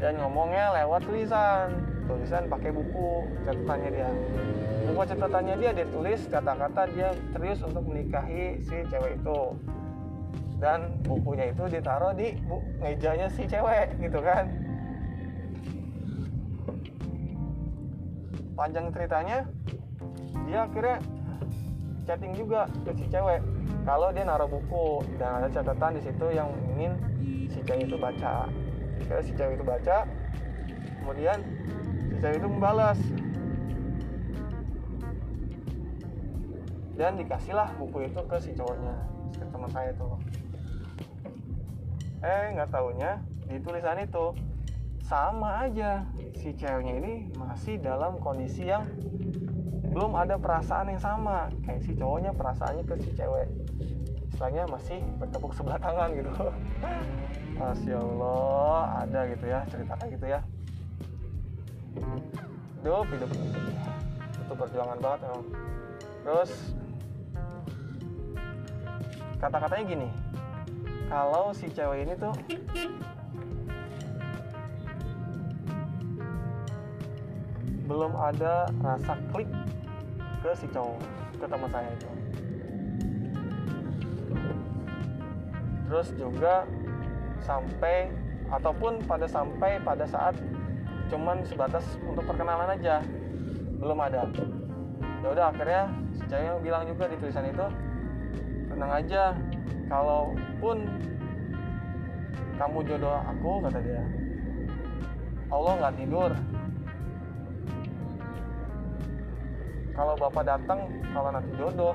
Dan 0.00 0.16
ngomongnya 0.18 0.72
lewat 0.82 1.04
tulisan. 1.04 1.68
Tulisan 2.04 2.48
pakai 2.48 2.72
buku 2.72 3.28
catatannya 3.44 3.90
dia. 3.92 4.10
Buku 4.88 5.00
catatannya 5.04 5.54
dia 5.60 5.70
dia 5.76 5.86
tulis 5.88 6.20
kata-kata 6.32 6.82
dia 6.96 7.08
serius 7.36 7.60
untuk 7.60 7.84
menikahi 7.84 8.60
si 8.64 8.76
cewek 8.88 9.20
itu. 9.20 9.40
Dan 10.60 10.96
bukunya 11.04 11.52
itu 11.52 11.68
ditaruh 11.68 12.16
di 12.16 12.40
bu, 12.48 12.64
mejanya 12.80 13.28
si 13.28 13.44
cewek 13.44 14.00
gitu 14.00 14.20
kan. 14.24 14.48
Panjang 18.56 18.88
ceritanya 18.92 19.44
dia 20.44 20.68
akhirnya 20.68 20.96
chatting 22.04 22.32
juga 22.36 22.68
ke 22.84 22.92
si 22.96 23.04
cewek. 23.08 23.40
Kalau 23.84 24.08
dia 24.12 24.24
naruh 24.24 24.48
buku 24.48 25.04
dan 25.20 25.44
ada 25.44 25.48
catatan 25.52 25.96
di 25.96 26.02
situ 26.04 26.26
yang 26.32 26.48
ingin 26.76 26.92
si 27.48 27.60
cewek 27.64 27.88
itu 27.88 27.96
baca. 27.96 28.48
Kira 29.04 29.20
si 29.20 29.32
cewek 29.36 29.60
itu 29.60 29.64
baca 29.64 30.08
kemudian 31.04 31.38
si 32.08 32.16
cewek 32.20 32.36
itu 32.40 32.48
membalas. 32.48 33.00
Dan 36.94 37.18
dikasihlah 37.18 37.74
buku 37.76 38.06
itu 38.06 38.20
ke 38.24 38.36
si 38.38 38.54
cowoknya 38.54 38.94
ke 39.34 39.44
teman 39.50 39.70
saya 39.72 39.90
itu. 39.90 40.08
Eh 42.24 42.44
nggak 42.56 42.70
taunya 42.72 43.20
di 43.50 43.60
tulisan 43.60 44.00
itu 44.00 44.32
sama 45.04 45.68
aja. 45.68 46.08
Si 46.38 46.56
ceweknya 46.56 46.94
ini 47.00 47.12
masih 47.36 47.76
dalam 47.82 48.16
kondisi 48.22 48.68
yang 48.70 48.88
belum 49.94 50.18
ada 50.18 50.34
perasaan 50.34 50.90
yang 50.90 50.98
sama. 50.98 51.46
Kayak 51.62 51.86
si 51.86 51.94
cowoknya 51.94 52.34
perasaannya 52.34 52.82
ke 52.82 52.94
si 52.98 53.10
cewek. 53.14 53.46
Istilahnya 54.34 54.66
masih 54.66 54.98
bertepuk 55.22 55.54
sebelah 55.54 55.78
tangan 55.78 56.10
gitu. 56.18 56.30
Masya 57.62 57.96
Allah 58.02 59.06
ada 59.06 59.20
gitu 59.30 59.46
ya 59.46 59.62
cerita 59.70 59.94
kayak 59.94 60.12
gitu 60.18 60.26
ya. 60.26 60.40
Hidup 62.82 63.06
hidup. 63.14 63.30
Itu 64.42 64.52
perjuangan 64.58 64.98
banget 64.98 65.20
emang. 65.30 65.46
Terus 66.26 66.50
kata-katanya 69.38 69.84
gini 69.86 70.08
kalau 71.06 71.52
si 71.52 71.68
cewek 71.68 72.08
ini 72.08 72.16
tuh 72.16 72.32
belum 77.84 78.16
ada 78.16 78.72
rasa 78.80 79.20
klik 79.28 79.50
ke 80.44 80.52
si 80.52 80.68
cowok 80.68 81.00
ke 81.40 81.46
teman 81.48 81.72
saya 81.72 81.88
itu. 81.88 82.08
Terus 85.88 86.08
juga 86.20 86.68
sampai 87.40 88.12
ataupun 88.52 89.00
pada 89.08 89.24
sampai 89.24 89.80
pada 89.80 90.04
saat 90.04 90.36
cuman 91.08 91.40
sebatas 91.48 91.96
untuk 92.04 92.28
perkenalan 92.28 92.76
aja 92.76 93.00
belum 93.80 93.96
ada. 94.04 94.28
Ya 95.24 95.28
udah 95.32 95.48
akhirnya 95.48 95.88
si 96.12 96.28
cewek 96.28 96.60
bilang 96.60 96.84
juga 96.84 97.08
di 97.08 97.16
tulisan 97.16 97.48
itu 97.48 97.64
tenang 98.68 98.92
aja 99.00 99.32
kalaupun 99.88 100.84
kamu 102.60 102.78
jodoh 102.84 103.16
aku 103.24 103.64
kata 103.64 103.80
dia 103.80 104.04
Allah 105.48 105.72
nggak 105.80 105.94
tidur 106.04 106.30
kalau 109.94 110.14
bapak 110.18 110.42
datang 110.42 110.90
kalau 111.14 111.30
nanti 111.30 111.50
jodoh. 111.54 111.94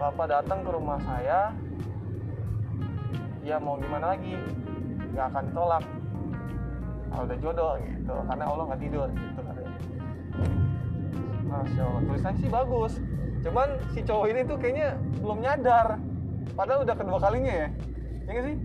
Bapak 0.00 0.32
datang 0.32 0.64
ke 0.64 0.70
rumah 0.72 0.96
saya 1.04 1.52
ya 3.44 3.56
mau 3.60 3.76
gimana 3.76 4.16
lagi? 4.16 4.36
Nggak 5.12 5.26
akan 5.32 5.42
ditolak. 5.52 5.84
Kalau 7.10 7.22
udah 7.26 7.38
jodoh 7.40 7.72
gitu. 7.84 8.14
Karena 8.28 8.44
Allah 8.48 8.64
nggak 8.70 8.80
tidur 8.80 9.08
gitu 9.12 9.40
katanya 9.44 9.72
Masya 11.50 11.82
Allah. 11.82 12.02
Tulisannya 12.06 12.40
sih 12.40 12.50
bagus. 12.52 12.92
Cuman 13.40 13.68
si 13.96 14.00
cowok 14.04 14.26
ini 14.30 14.40
tuh 14.44 14.56
kayaknya 14.60 14.88
belum 15.20 15.38
nyadar. 15.40 15.98
Padahal 16.54 16.84
udah 16.84 16.96
kedua 16.96 17.18
kalinya 17.18 17.52
ya. 17.66 17.68
Ya 18.28 18.30
gak 18.36 18.44
sih? 18.46 18.56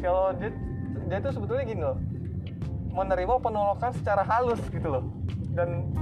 Kalau 0.00 0.24
dia 0.38 0.50
dia 1.10 1.18
tuh 1.20 1.32
sebetulnya 1.34 1.64
gini 1.66 1.82
loh. 1.82 1.98
Menerima 2.92 3.34
penolakan 3.42 3.92
secara 3.92 4.22
halus 4.24 4.62
gitu 4.70 4.88
loh. 4.88 5.04
Dan 5.52 5.92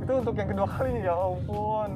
itu 0.00 0.12
untuk 0.16 0.34
yang 0.34 0.48
kedua 0.48 0.68
kalinya 0.68 1.00
ya 1.04 1.14
ampun. 1.14 1.90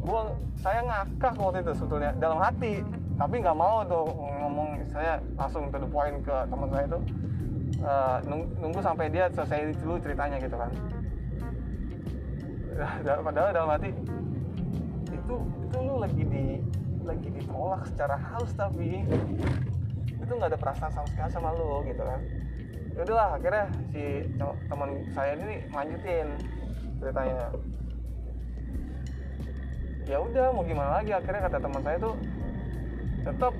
Gua 0.00 0.32
saya 0.58 0.80
ngakak 0.84 1.34
waktu 1.36 1.58
itu 1.62 1.72
sebetulnya 1.76 2.10
dalam 2.16 2.40
hati. 2.40 2.80
Tapi 3.20 3.34
nggak 3.44 3.52
mau 3.52 3.84
tuh 3.84 4.08
ngomong 4.16 4.80
saya 4.88 5.20
langsung 5.36 5.68
to 5.68 5.76
the 5.76 5.88
point 5.92 6.16
ke 6.24 6.32
teman 6.48 6.68
saya 6.72 6.84
itu 6.88 6.98
uh, 7.84 8.16
nunggu 8.56 8.80
sampai 8.80 9.12
dia 9.12 9.28
selesai 9.28 9.76
dulu 9.84 10.00
ceritanya 10.00 10.40
gitu 10.40 10.56
kan. 10.56 10.72
Padahal 13.04 13.52
dalam 13.52 13.70
hati 13.76 13.92
itu 15.12 15.36
itu 15.36 15.76
lu 15.84 15.94
lagi 16.00 16.22
di 16.24 16.44
lagi 17.04 17.28
ditolak 17.28 17.84
secara 17.92 18.16
halus 18.16 18.56
tapi 18.56 19.04
itu 20.08 20.32
nggak 20.32 20.56
ada 20.56 20.58
perasaan 20.58 20.92
sama 20.96 21.06
sekali 21.12 21.30
sama 21.30 21.52
lu 21.52 21.84
gitu 21.84 22.00
kan. 22.00 22.20
Ya 22.96 23.00
udahlah 23.04 23.28
akhirnya 23.36 23.64
si 23.92 24.04
teman 24.40 24.90
saya 25.12 25.36
ini 25.36 25.60
lanjutin 25.76 26.26
ceritanya. 27.00 27.48
Ya 30.04 30.18
udah 30.20 30.46
mau 30.52 30.62
gimana 30.62 31.00
lagi? 31.00 31.10
Akhirnya 31.16 31.48
kata 31.48 31.58
teman 31.58 31.82
saya 31.82 31.96
tuh 31.98 32.14
tetap 33.24 33.54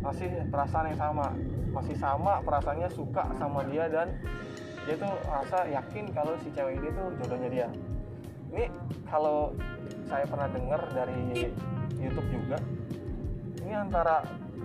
masih 0.00 0.30
perasaan 0.48 0.86
yang 0.90 1.00
sama. 1.00 1.26
Masih 1.74 1.96
sama 1.98 2.32
perasaannya 2.42 2.90
suka 2.94 3.24
sama 3.36 3.66
dia 3.68 3.90
dan 3.90 4.14
dia 4.84 4.94
tuh 5.00 5.12
rasa 5.26 5.66
yakin 5.68 6.12
kalau 6.12 6.32
si 6.40 6.48
cewek 6.54 6.78
ini 6.78 6.88
tuh 6.94 7.06
jodohnya 7.22 7.48
dia. 7.50 7.68
Ini 8.54 8.64
kalau 9.10 9.52
saya 10.06 10.24
pernah 10.28 10.46
dengar 10.52 10.80
dari 10.94 11.50
YouTube 11.98 12.28
juga 12.30 12.58
ini 13.64 13.72
antara 13.72 14.20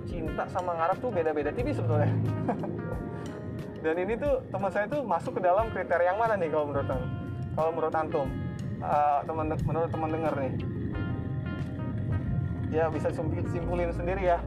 cinta 0.05 0.43
sama 0.51 0.75
ngarap 0.75 0.97
tuh 0.99 1.10
beda-beda 1.10 1.55
tipis 1.55 1.79
sebetulnya 1.79 2.12
dan 3.79 3.95
ini 3.95 4.13
tuh 4.19 4.43
teman 4.51 4.71
saya 4.71 4.85
tuh 4.91 5.01
masuk 5.07 5.39
ke 5.39 5.41
dalam 5.43 5.71
kriteria 5.71 6.11
yang 6.11 6.19
mana 6.19 6.35
nih 6.35 6.51
kalau 6.51 6.65
menurut 6.67 6.87
kalau 7.55 7.71
menurut 7.75 7.95
antum? 7.95 8.27
Uh, 8.79 9.19
teman 9.27 9.51
menurut 9.51 9.89
teman 9.91 10.09
dengar 10.11 10.33
nih. 10.39 10.53
Ya 12.69 12.85
bisa 12.91 13.09
simpulin 13.11 13.91
sendiri 13.91 14.23
ya. 14.23 14.39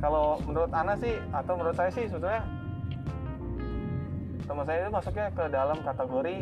Kalau 0.00 0.40
menurut 0.48 0.72
Ana 0.72 0.96
sih 0.96 1.20
atau 1.28 1.60
menurut 1.60 1.76
saya 1.76 1.92
sih 1.92 2.08
sebetulnya 2.08 2.40
teman 4.48 4.64
saya 4.64 4.88
itu 4.88 4.90
masuknya 4.92 5.28
ke 5.36 5.44
dalam 5.52 5.76
kategori 5.84 6.36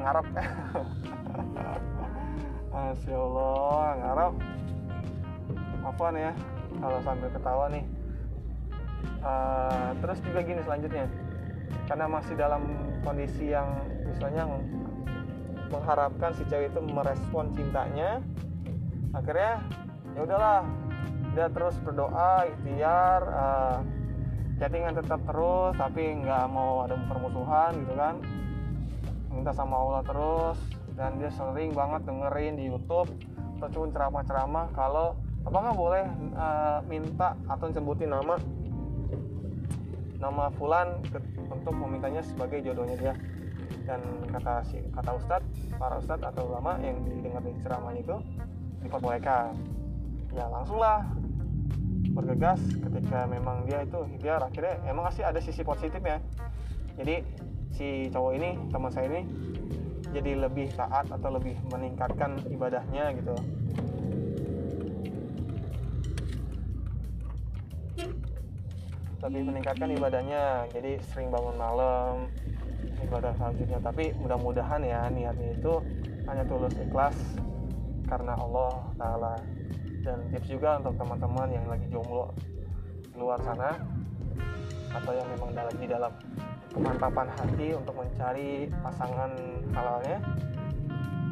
ngarep. 0.00 0.26
Masya 2.72 3.16
Allah 3.16 3.88
ngarep. 4.00 4.34
Apaan 5.84 6.16
ya 6.16 6.32
kalau 6.80 6.98
sambil 7.04 7.28
ketawa 7.28 7.68
nih 7.68 7.84
uh, 9.24 9.90
terus 10.04 10.20
juga 10.22 10.40
gini 10.44 10.60
selanjutnya. 10.62 11.08
Karena 11.88 12.06
masih 12.06 12.36
dalam 12.38 12.62
kondisi 13.02 13.50
yang 13.50 13.68
misalnya 14.06 14.46
mengharapkan 15.72 16.30
si 16.36 16.46
cewek 16.46 16.70
itu 16.70 16.80
merespon 16.86 17.50
cintanya 17.56 18.22
akhirnya 19.10 19.58
ya 20.14 20.20
udahlah 20.22 20.60
dia 21.34 21.50
terus 21.50 21.74
berdoa 21.82 22.46
ikhtiar 22.46 23.20
uh, 23.26 23.78
chattingan 24.62 24.94
tetap 24.94 25.18
terus 25.26 25.74
tapi 25.74 26.14
nggak 26.22 26.46
mau 26.46 26.86
ada 26.86 26.94
permusuhan 27.10 27.74
gitu 27.82 27.94
kan. 27.98 28.14
Minta 29.34 29.50
sama 29.50 29.74
Allah 29.74 30.02
terus 30.06 30.58
dan 30.94 31.18
dia 31.18 31.30
sering 31.34 31.74
banget 31.74 32.06
dengerin 32.06 32.54
di 32.54 32.70
YouTube 32.70 33.10
ataupun 33.58 33.90
ceramah-ceramah 33.90 34.70
kalau 34.78 35.18
apakah 35.42 35.74
boleh 35.74 36.06
uh, 36.38 36.78
minta 36.86 37.34
atau 37.50 37.66
sebutin 37.74 38.14
nama 38.14 38.38
nama 40.18 40.50
Fulan 40.54 41.02
untuk 41.50 41.74
memintanya 41.74 42.22
sebagai 42.22 42.62
jodohnya 42.62 42.96
dia. 42.98 43.14
Dan 43.84 44.00
kata 44.32 44.64
si 44.64 44.80
kata 44.92 45.12
Ustadz 45.20 45.76
para 45.76 46.00
Ustadz 46.00 46.24
atau 46.24 46.48
ulama 46.48 46.80
yang 46.80 47.04
didengar 47.04 47.44
di 47.44 47.52
ceramahnya 47.60 48.00
itu 48.00 48.16
diperbolehkan. 48.80 49.52
Ya 50.32 50.48
langsung 50.48 50.80
lah 50.80 51.04
bergegas 52.14 52.60
ketika 52.80 53.28
memang 53.28 53.68
dia 53.68 53.84
itu 53.84 53.98
ikhtiar. 54.16 54.40
Akhirnya 54.40 54.80
emang 54.88 55.12
sih 55.12 55.24
ada 55.26 55.38
sisi 55.42 55.60
positifnya. 55.60 56.22
Jadi 56.96 57.20
si 57.74 58.08
cowok 58.08 58.32
ini 58.38 58.50
teman 58.70 58.90
saya 58.94 59.10
ini 59.10 59.22
jadi 60.14 60.46
lebih 60.46 60.70
taat 60.78 61.10
atau 61.10 61.34
lebih 61.34 61.58
meningkatkan 61.74 62.38
ibadahnya 62.46 63.10
gitu 63.18 63.34
lebih 69.24 69.42
meningkatkan 69.48 69.88
ibadahnya. 69.96 70.68
Jadi 70.68 71.00
sering 71.12 71.32
bangun 71.32 71.56
malam 71.56 72.28
ibadah 73.00 73.32
selanjutnya 73.36 73.80
tapi 73.80 74.12
mudah-mudahan 74.20 74.80
ya 74.84 75.08
niatnya 75.12 75.56
itu 75.56 75.72
hanya 76.28 76.44
tulus 76.48 76.76
ikhlas 76.76 77.16
karena 78.08 78.36
Allah 78.36 78.72
Ta'ala. 79.00 79.34
Dan 80.04 80.20
tips 80.28 80.52
juga 80.52 80.76
untuk 80.84 81.00
teman-teman 81.00 81.48
yang 81.48 81.64
lagi 81.64 81.88
jomblo 81.88 82.28
di 83.08 83.16
luar 83.16 83.40
sana 83.40 83.72
atau 84.92 85.12
yang 85.16 85.26
memang 85.32 85.56
lagi 85.56 85.80
di 85.80 85.88
dalam 85.88 86.12
kemantapan 86.70 87.26
hati 87.40 87.72
untuk 87.72 87.94
mencari 87.96 88.68
pasangan 88.84 89.32
halalnya 89.72 90.18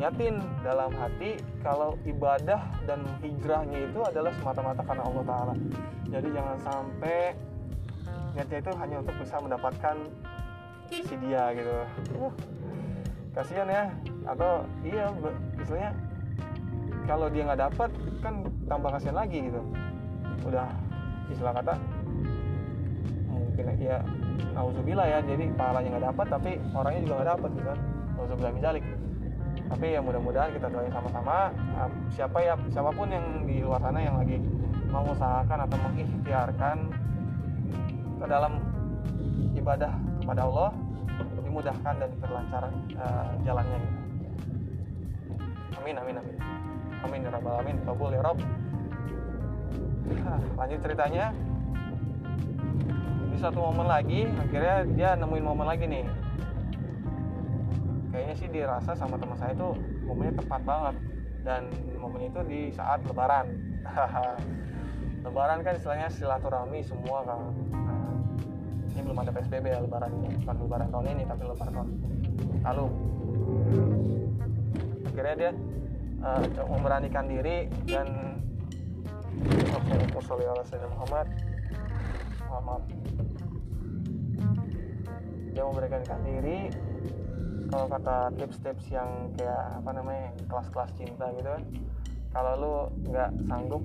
yakin 0.00 0.40
dalam 0.64 0.90
hati 0.96 1.36
kalau 1.60 1.94
ibadah 2.08 2.64
dan 2.88 3.04
hijrahnya 3.20 3.86
itu 3.86 4.00
adalah 4.02 4.32
semata-mata 4.40 4.82
karena 4.82 5.04
Allah 5.04 5.24
Ta'ala. 5.28 5.54
Jadi 6.08 6.28
jangan 6.32 6.58
sampai 6.64 7.18
niatnya 8.32 8.58
itu 8.64 8.72
hanya 8.80 8.96
untuk 9.00 9.14
bisa 9.20 9.36
mendapatkan 9.40 9.96
si 10.88 11.14
dia 11.24 11.52
gitu. 11.56 11.72
Uh, 12.16 12.32
kasihan 13.32 13.68
ya. 13.68 13.84
Atau 14.28 14.64
iya 14.84 15.08
istilahnya 15.60 15.92
kalau 17.08 17.26
dia 17.32 17.42
nggak 17.48 17.60
dapat 17.70 17.90
kan 18.20 18.34
tambah 18.68 18.90
kasihan 18.92 19.16
lagi 19.16 19.38
gitu. 19.48 19.60
Udah 20.48 20.68
istilah 21.32 21.54
kata 21.56 21.74
mungkin 23.32 23.64
ya 23.80 24.00
nauzubillah 24.56 25.06
ya. 25.08 25.18
Jadi 25.24 25.44
pahalanya 25.56 25.88
nggak 25.96 26.06
dapat 26.12 26.26
tapi 26.32 26.50
orangnya 26.72 27.00
juga 27.04 27.14
nggak 27.20 27.30
dapat 27.36 27.50
gitu 27.56 27.66
kan. 27.68 27.78
Nauzubillah 28.16 28.54
misalik 28.56 28.84
tapi 29.72 29.96
ya 29.96 30.00
mudah-mudahan 30.04 30.52
kita 30.52 30.68
doain 30.68 30.92
sama-sama. 30.92 31.48
Siapa 32.12 32.38
ya 32.44 32.54
siapa 32.68 32.92
pun 32.92 33.08
yang 33.08 33.24
di 33.48 33.64
luar 33.64 33.80
sana 33.80 34.00
yang 34.04 34.20
lagi 34.20 34.36
mengusahakan 34.92 35.64
atau 35.64 35.76
mengikhtiarkan 35.88 36.76
ke 38.22 38.26
dalam 38.30 38.62
ibadah 39.58 39.90
kepada 40.22 40.46
Allah 40.46 40.70
dimudahkan 41.42 41.94
dan 41.98 42.08
diperlancar 42.14 42.62
uh, 42.96 43.34
jalannya 43.42 43.76
gitu. 43.82 43.98
Amin 45.82 45.98
amin 45.98 46.14
amin. 46.22 46.36
Amin 47.02 47.26
ya 47.26 47.30
rabbal 47.34 47.58
alamin. 47.58 47.76
Kabul 47.82 48.14
ya 48.14 48.22
Rabb. 48.22 48.38
lanjut 50.54 50.80
ceritanya. 50.80 51.34
Di 53.34 53.36
satu 53.42 53.58
momen 53.58 53.90
lagi 53.90 54.30
akhirnya 54.38 54.76
dia 54.94 55.10
nemuin 55.18 55.44
momen 55.44 55.66
lagi 55.66 55.84
nih. 55.90 56.06
Kayaknya 58.14 58.34
sih 58.38 58.48
dirasa 58.48 58.94
sama 58.94 59.18
teman 59.18 59.34
saya 59.34 59.52
itu 59.52 59.74
momennya 60.06 60.38
tepat 60.38 60.62
banget 60.62 60.94
dan 61.42 61.66
momen 61.98 62.30
itu 62.30 62.40
di 62.46 62.70
saat 62.70 63.02
lebaran. 63.04 63.50
lebaran 65.26 65.58
kan 65.66 65.74
istilahnya 65.76 66.08
silaturahmi 66.08 66.80
semua 66.80 67.28
kan 67.28 67.40
ini 68.92 69.00
belum 69.02 69.18
ada 69.24 69.30
PSBB 69.32 69.66
ya 69.72 69.78
lebaran. 69.80 70.12
Bukan 70.44 70.56
lebaran 70.68 70.88
tahun 70.92 71.06
ini 71.16 71.22
tapi 71.24 71.42
lebaran 71.48 71.72
tahun 71.72 71.88
lalu. 72.62 72.86
Akhirnya 75.12 75.34
dia 75.36 75.52
uh, 76.24 76.44
memberanikan 76.68 77.24
diri 77.28 77.56
dan 77.88 78.32
Muhammad. 81.02 81.26
Muhammad 82.48 82.82
dia 85.52 85.62
memberanikan 85.68 86.20
diri 86.24 86.58
kalau 87.68 87.86
kata 87.88 88.16
tips-tips 88.36 88.84
yang 88.92 89.08
kayak 89.36 89.76
apa 89.80 89.90
namanya 89.92 90.32
kelas-kelas 90.48 90.90
cinta 90.96 91.26
gitu 91.36 91.48
kan. 91.48 91.62
Kalau 92.32 92.52
lu 92.56 92.74
nggak 93.12 93.30
sanggup 93.44 93.84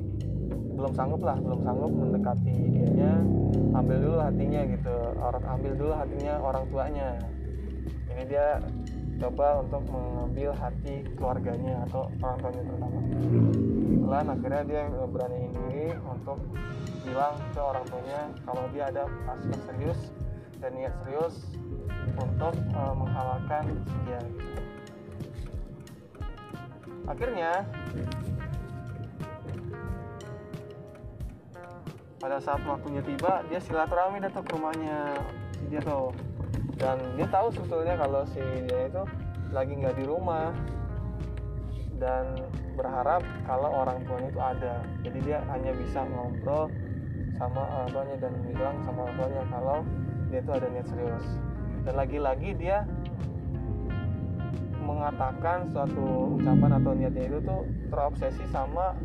belum 0.78 0.94
sanggup 0.94 1.22
lah 1.26 1.42
belum 1.42 1.66
sanggup 1.66 1.90
mendekati 1.90 2.54
dianya 2.70 3.26
ambil 3.78 3.98
dulu 4.02 4.18
hatinya 4.22 4.62
gitu. 4.74 4.98
Orang 5.22 5.44
ambil 5.46 5.72
dulu 5.78 5.94
hatinya 5.94 6.34
orang 6.42 6.64
tuanya. 6.74 7.10
Ini 8.10 8.24
dia 8.26 8.48
coba 9.18 9.66
untuk 9.66 9.82
mengambil 9.90 10.54
hati 10.54 10.96
keluarganya 11.18 11.86
atau 11.90 12.10
orang 12.22 12.38
tuanya 12.42 12.62
terutama. 12.66 13.00
Setelah 13.98 14.22
akhirnya 14.34 14.64
dia 14.64 14.82
beraniin 15.10 15.52
diri 15.54 15.88
untuk 16.06 16.40
bilang 17.06 17.36
ke 17.54 17.62
orang 17.62 17.86
tuanya 17.88 18.22
kalau 18.46 18.64
dia 18.74 18.84
ada 18.90 19.04
kasus 19.26 19.60
serius 19.70 20.00
dan 20.58 20.72
niat 20.74 20.94
serius 21.06 21.36
untuk 22.18 22.54
uh, 22.74 22.94
menghalalkan 22.98 23.64
dia. 24.06 24.22
Akhirnya 27.08 27.64
pada 32.18 32.42
saat 32.42 32.62
waktunya 32.66 33.02
tiba 33.06 33.46
dia 33.50 33.62
silaturahmi 33.62 34.18
datang 34.22 34.42
ke 34.42 34.52
rumahnya 34.58 35.22
dia 35.70 35.82
tuh 35.86 36.14
dan 36.78 36.98
dia 37.18 37.28
tahu 37.30 37.50
sebetulnya 37.54 37.98
kalau 37.98 38.26
si 38.30 38.42
dia 38.70 38.90
itu 38.90 39.04
lagi 39.54 39.74
nggak 39.74 39.96
di 39.98 40.06
rumah 40.06 40.54
dan 41.98 42.38
berharap 42.78 43.26
kalau 43.50 43.70
orang 43.74 44.06
tuanya 44.06 44.30
itu 44.30 44.42
ada. 44.42 44.76
Jadi 45.02 45.20
dia 45.26 45.42
hanya 45.50 45.74
bisa 45.74 46.06
ngobrol 46.06 46.70
sama 47.42 47.90
orang 47.90 48.18
dan 48.22 48.34
bilang 48.46 48.76
sama 48.86 49.10
orang 49.10 49.16
tuanya 49.18 49.44
kalau 49.50 49.78
dia 50.30 50.40
itu 50.42 50.52
ada 50.54 50.68
niat 50.70 50.88
serius. 50.88 51.26
Dan 51.86 51.94
lagi-lagi 51.98 52.50
dia 52.54 52.86
mengatakan 54.86 55.68
suatu 55.74 56.38
ucapan 56.40 56.72
atau 56.80 56.92
niatnya 56.96 57.24
itu 57.28 57.38
tuh 57.44 57.62
terobsesi 57.92 58.46
sama 58.54 58.96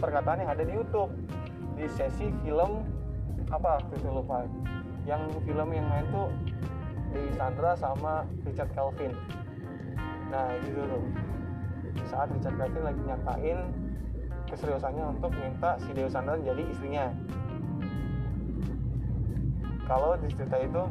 perkataan 0.00 0.46
yang 0.46 0.50
ada 0.54 0.64
di 0.64 0.72
YouTube 0.72 1.10
di 1.76 1.86
sesi 1.92 2.32
film 2.42 2.82
apa 3.52 3.78
waktu 3.80 3.92
itu 4.00 4.08
lupa. 4.10 4.48
Yang 5.06 5.38
film 5.46 5.68
yang 5.70 5.86
main 5.86 6.06
tuh 6.10 6.28
di 7.14 7.22
Sandra 7.38 7.72
sama 7.78 8.26
Richard 8.44 8.70
Calvin 8.74 9.14
nah 10.26 10.50
gitu 10.66 10.82
tuh 10.82 11.02
saat 12.10 12.28
Richard 12.34 12.58
Calvin 12.58 12.82
lagi 12.82 13.02
nyatain 13.06 13.58
keseriusannya 14.46 15.04
untuk 15.16 15.30
minta 15.34 15.78
si 15.82 15.90
Dewi 15.90 16.10
Sandra 16.10 16.38
jadi 16.38 16.62
istrinya. 16.70 17.10
Kalau 19.86 20.18
di 20.18 20.28
cerita 20.34 20.58
itu 20.58 20.82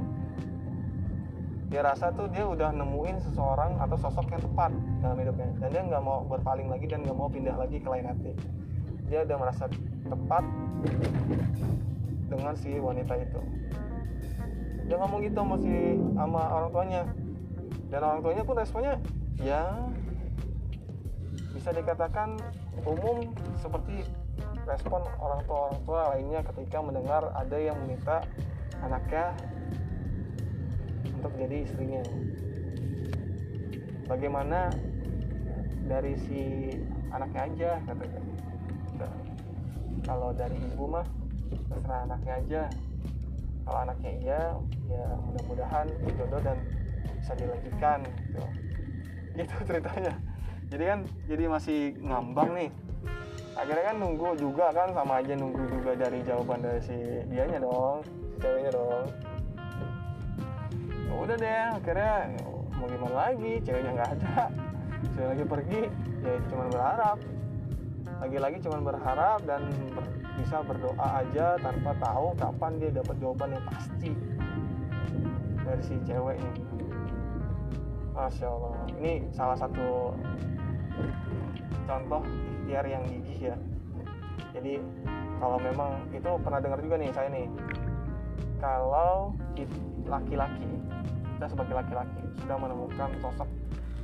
dia 1.72 1.82
rasa 1.84 2.12
tuh 2.16 2.32
dia 2.32 2.48
udah 2.48 2.72
nemuin 2.72 3.20
seseorang 3.28 3.76
atau 3.80 3.96
sosok 4.00 4.28
yang 4.32 4.44
tepat 4.44 4.72
dalam 5.04 5.18
hidupnya. 5.20 5.50
Dan 5.60 5.68
dia 5.72 5.82
nggak 5.88 6.04
mau 6.04 6.24
berpaling 6.28 6.68
lagi 6.68 6.88
dan 6.88 7.04
nggak 7.04 7.16
mau 7.16 7.28
pindah 7.32 7.56
lagi 7.56 7.80
ke 7.80 7.88
lain 7.88 8.06
hati. 8.08 8.32
Dia 9.08 9.24
udah 9.28 9.38
merasa 9.40 9.68
tepat 10.06 10.44
dengan 12.30 12.54
si 12.58 12.78
wanita 12.78 13.14
itu. 13.18 13.42
Dia 14.86 14.96
ngomong 15.02 15.20
gitu 15.26 15.38
sama 15.42 15.56
si 15.62 15.74
sama 16.14 16.42
orang 16.42 16.70
tuanya. 16.70 17.02
Dan 17.90 18.00
orang 18.02 18.20
tuanya 18.22 18.44
pun 18.46 18.56
responnya 18.58 18.96
ya 19.42 19.62
bisa 21.54 21.70
dikatakan 21.74 22.38
umum 22.86 23.34
seperti 23.58 24.06
respon 24.66 25.02
orang 25.22 25.42
tua 25.46 25.70
orang 25.70 25.80
tua 25.86 26.00
lainnya 26.14 26.42
ketika 26.54 26.78
mendengar 26.82 27.24
ada 27.34 27.58
yang 27.58 27.78
meminta 27.86 28.26
anaknya 28.82 29.34
untuk 31.18 31.32
jadi 31.38 31.66
istrinya. 31.66 32.04
Bagaimana 34.06 34.70
dari 35.86 36.14
si 36.26 36.42
anaknya 37.10 37.42
aja 37.50 37.72
katanya 37.86 38.25
kalau 40.06 40.30
dari 40.38 40.56
ibu 40.56 40.86
mah 40.86 41.06
terserah 41.70 42.06
anaknya 42.06 42.34
aja. 42.40 42.64
Kalau 43.66 43.80
anaknya 43.82 44.12
iya 44.22 44.42
ya 44.86 45.06
mudah-mudahan 45.26 45.86
jodoh 46.14 46.42
dan 46.46 46.58
bisa 47.18 47.34
dilanjutkan 47.34 48.00
gitu. 48.06 48.44
Gitu 49.34 49.56
ceritanya. 49.66 50.14
Jadi 50.70 50.84
kan 50.86 51.00
jadi 51.26 51.44
masih 51.50 51.80
ngambang 52.06 52.54
nih. 52.54 52.70
Akhirnya 53.58 53.84
kan 53.90 53.98
nunggu 53.98 54.38
juga 54.38 54.70
kan 54.70 54.94
sama 54.94 55.24
aja 55.24 55.34
nunggu 55.34 55.64
juga 55.72 55.92
dari 55.98 56.22
jawaban 56.22 56.62
dari 56.62 56.82
si 56.84 56.98
dianya 57.32 57.64
dong 57.66 58.06
si 58.06 58.12
ceweknya 58.38 58.72
dong. 58.78 59.06
Ya 61.06 61.14
udah 61.18 61.36
deh 61.40 61.62
akhirnya 61.82 62.14
mau 62.78 62.86
gimana 62.86 63.16
lagi? 63.16 63.54
Ceweknya 63.66 63.92
nggak 63.98 64.12
ada. 64.22 64.38
Cewek 65.18 65.28
lagi 65.34 65.44
pergi 65.50 65.82
ya 66.22 66.34
cuma 66.54 66.66
berharap 66.70 67.18
lagi-lagi 68.24 68.58
cuma 68.64 68.80
berharap 68.80 69.44
dan 69.44 69.68
ber, 69.92 70.06
bisa 70.40 70.64
berdoa 70.64 71.08
aja 71.24 71.60
tanpa 71.60 71.92
tahu 72.00 72.36
kapan 72.40 72.72
dia 72.80 72.92
dapat 72.96 73.16
jawaban 73.20 73.50
yang 73.56 73.66
pasti 73.68 74.12
dari 75.66 75.82
si 75.84 75.96
cewek 76.06 76.38
ini. 76.40 76.64
Masya 78.16 78.48
Allah. 78.48 78.76
Ini 78.96 79.14
salah 79.36 79.58
satu 79.60 80.16
contoh 81.84 82.22
ikhtiar 82.24 82.86
yang 82.88 83.04
gigih 83.04 83.52
ya. 83.52 83.56
Jadi 84.56 84.80
kalau 85.44 85.60
memang 85.60 86.00
itu 86.16 86.32
pernah 86.40 86.60
dengar 86.64 86.80
juga 86.80 86.96
nih 86.96 87.12
saya 87.12 87.28
nih. 87.28 87.48
Kalau 88.64 89.36
laki-laki 90.08 90.70
kita 91.36 91.52
sebagai 91.52 91.76
laki-laki 91.76 92.24
sudah 92.40 92.56
menemukan 92.56 93.12
sosok 93.20 93.50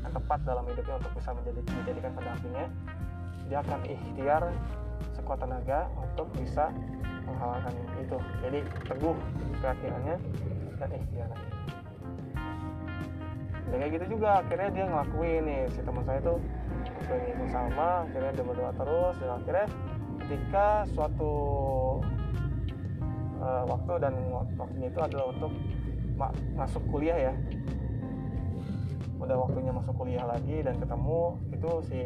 yang 0.03 0.11
tepat 0.11 0.39
dalam 0.43 0.67
hidupnya 0.67 0.99
untuk 0.99 1.13
bisa 1.15 1.29
menjadi 1.31 1.59
menjadikan 1.63 2.11
pendampingnya 2.11 2.67
dia 3.51 3.59
akan 3.59 3.79
ikhtiar 3.83 4.47
sekuat 5.11 5.43
tenaga 5.43 5.91
untuk 5.99 6.31
bisa 6.39 6.71
menghalalkan 7.27 7.75
itu. 7.99 8.17
Jadi 8.39 8.59
teguh 8.87 9.15
keyakinannya 9.59 10.15
dan 10.79 10.89
ikhtiarnya 10.95 11.39
ya 13.71 13.75
kayak 13.79 13.91
gitu 13.95 14.05
juga 14.19 14.43
akhirnya 14.43 14.69
dia 14.75 14.85
ngelakuin 14.91 15.41
nih 15.47 15.61
si 15.71 15.79
teman 15.79 16.03
saya 16.03 16.19
tuh 16.19 16.37
ngelakuin 16.83 17.23
itu 17.31 17.45
sama 17.55 18.03
akhirnya 18.03 18.31
dia 18.35 18.45
berdoa 18.45 18.71
terus 18.75 19.15
dan 19.23 19.29
akhirnya 19.39 19.67
ketika 20.21 20.67
suatu 20.91 21.33
uh, 23.39 23.63
waktu 23.71 23.93
dan 24.03 24.13
waktunya 24.59 24.87
itu 24.91 24.99
adalah 24.99 25.25
untuk 25.31 25.51
ma 26.19 26.27
masuk 26.59 26.83
kuliah 26.91 27.31
ya. 27.31 27.33
Udah 29.23 29.37
waktunya 29.37 29.71
masuk 29.71 29.95
kuliah 29.95 30.25
lagi 30.27 30.65
dan 30.65 30.75
ketemu 30.75 31.39
itu 31.55 31.71
si 31.87 31.99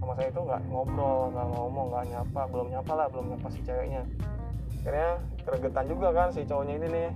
sama 0.00 0.16
saya 0.16 0.32
itu 0.32 0.40
nggak 0.40 0.62
ngobrol 0.72 1.28
nggak 1.30 1.46
ngomong 1.52 1.86
nggak 1.92 2.04
nyapa. 2.08 2.40
Belum 2.48 2.66
nyapa 2.72 2.92
lah 2.96 3.06
belum 3.12 3.26
nyapa 3.36 3.46
si 3.52 3.60
ceweknya. 3.60 4.02
Akhirnya 4.80 5.10
keregetan 5.44 5.86
juga 5.92 6.08
kan 6.16 6.28
si 6.32 6.40
cowoknya 6.48 6.74
ini 6.80 6.88
nih. 6.88 7.10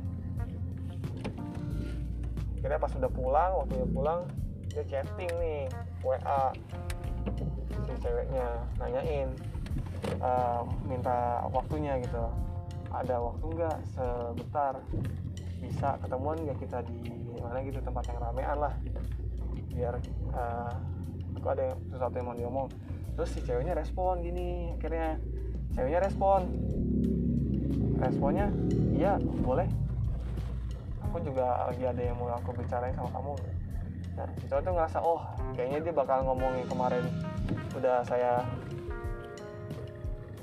Akhirnya 2.61 2.79
pas 2.81 2.93
udah 2.93 3.11
pulang 3.13 3.51
waktunya 3.65 3.87
pulang 3.89 4.21
dia 4.69 4.85
chatting 4.91 5.33
nih 5.41 5.65
WA 6.05 6.53
si 7.89 7.95
ceweknya 8.05 8.47
nanyain 8.77 9.33
uh, 10.21 10.63
minta 10.85 11.49
waktunya 11.49 11.97
gitu. 12.05 12.21
Ada 12.93 13.17
waktu 13.17 13.47
nggak? 13.49 13.77
Sebentar. 13.97 14.75
Bisa 15.65 15.97
ketemuan 16.05 16.37
nggak 16.37 16.61
kita 16.61 16.85
di 16.85 17.17
mana 17.41 17.65
gitu? 17.65 17.81
Tempat 17.81 18.13
yang 18.13 18.19
ramean 18.21 18.59
lah. 18.61 18.75
Biar 19.73 19.95
uh, 20.37 20.94
aku 21.37 21.47
ada 21.53 21.77
sesuatu 21.91 22.15
yang 22.17 22.27
mau 22.27 22.37
diomong. 22.37 22.69
Terus 23.15 23.31
si 23.31 23.41
ceweknya 23.47 23.75
respon 23.79 24.23
gini 24.23 24.75
akhirnya. 24.75 25.19
Ceweknya 25.75 26.01
respon. 26.03 26.41
Responnya 27.99 28.47
iya 28.95 29.19
boleh. 29.21 29.67
Aku 31.07 31.23
juga 31.23 31.71
lagi 31.71 31.85
ada 31.87 32.03
yang 32.03 32.19
mau 32.19 32.31
aku 32.35 32.51
bicarain 32.59 32.95
sama 32.95 33.11
kamu. 33.15 33.33
Nah 34.15 34.29
si 34.39 34.45
cowok 34.51 34.63
tuh 34.63 34.73
ngerasa 34.75 34.99
oh 35.03 35.21
kayaknya 35.55 35.79
dia 35.91 35.95
bakal 35.95 36.19
ngomongin 36.27 36.67
kemarin 36.67 37.05
udah 37.75 38.03
saya 38.07 38.43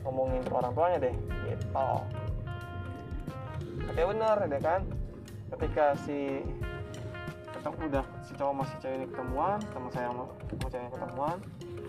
ngomongin 0.04 0.42
ke 0.44 0.52
orang 0.52 0.74
tuanya 0.76 0.98
deh. 1.00 1.16
Gitu. 1.48 1.88
Oke 3.92 4.02
bener 4.08 4.38
deh 4.48 4.62
kan? 4.64 4.82
Ketika 5.52 5.96
si 6.08 6.40
ketemu 7.62 7.94
udah 7.94 8.06
si 8.26 8.32
cowok 8.34 8.56
masih 8.58 8.76
cewek 8.82 8.96
ini 8.98 9.06
ketemuan 9.14 9.60
teman 9.70 9.92
saya 9.94 10.10
mau 10.10 10.28
ceweknya 10.66 10.92
ketemuan. 10.98 11.38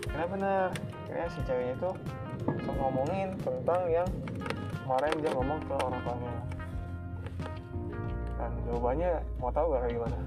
Karena 0.05 0.25
bener 0.29 0.69
kayaknya 1.09 1.29
si 1.33 1.39
ceweknya 1.49 1.73
itu 1.81 1.89
ngomongin 2.77 3.29
tentang 3.41 3.81
yang 3.89 4.09
kemarin 4.85 5.13
dia 5.17 5.31
ngomong 5.33 5.59
ke 5.65 5.73
orang 5.73 6.01
tuanya. 6.05 6.33
Dan 8.37 8.51
jawabannya 8.69 9.11
mau 9.41 9.49
tahu 9.49 9.65
gak 9.73 9.81
kayak 9.81 9.95
gimana? 9.97 10.17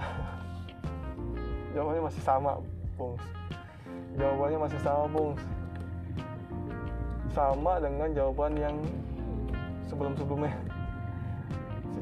Jawabannya 1.76 2.02
masih 2.08 2.22
sama 2.24 2.56
Bung 2.96 3.20
jawabannya 4.14 4.58
masih 4.62 4.80
sama 4.82 5.04
Bung 5.10 5.34
sama 7.34 7.82
dengan 7.82 8.14
jawaban 8.14 8.54
yang 8.54 8.76
sebelum-sebelumnya. 9.90 10.54
si 10.54 10.73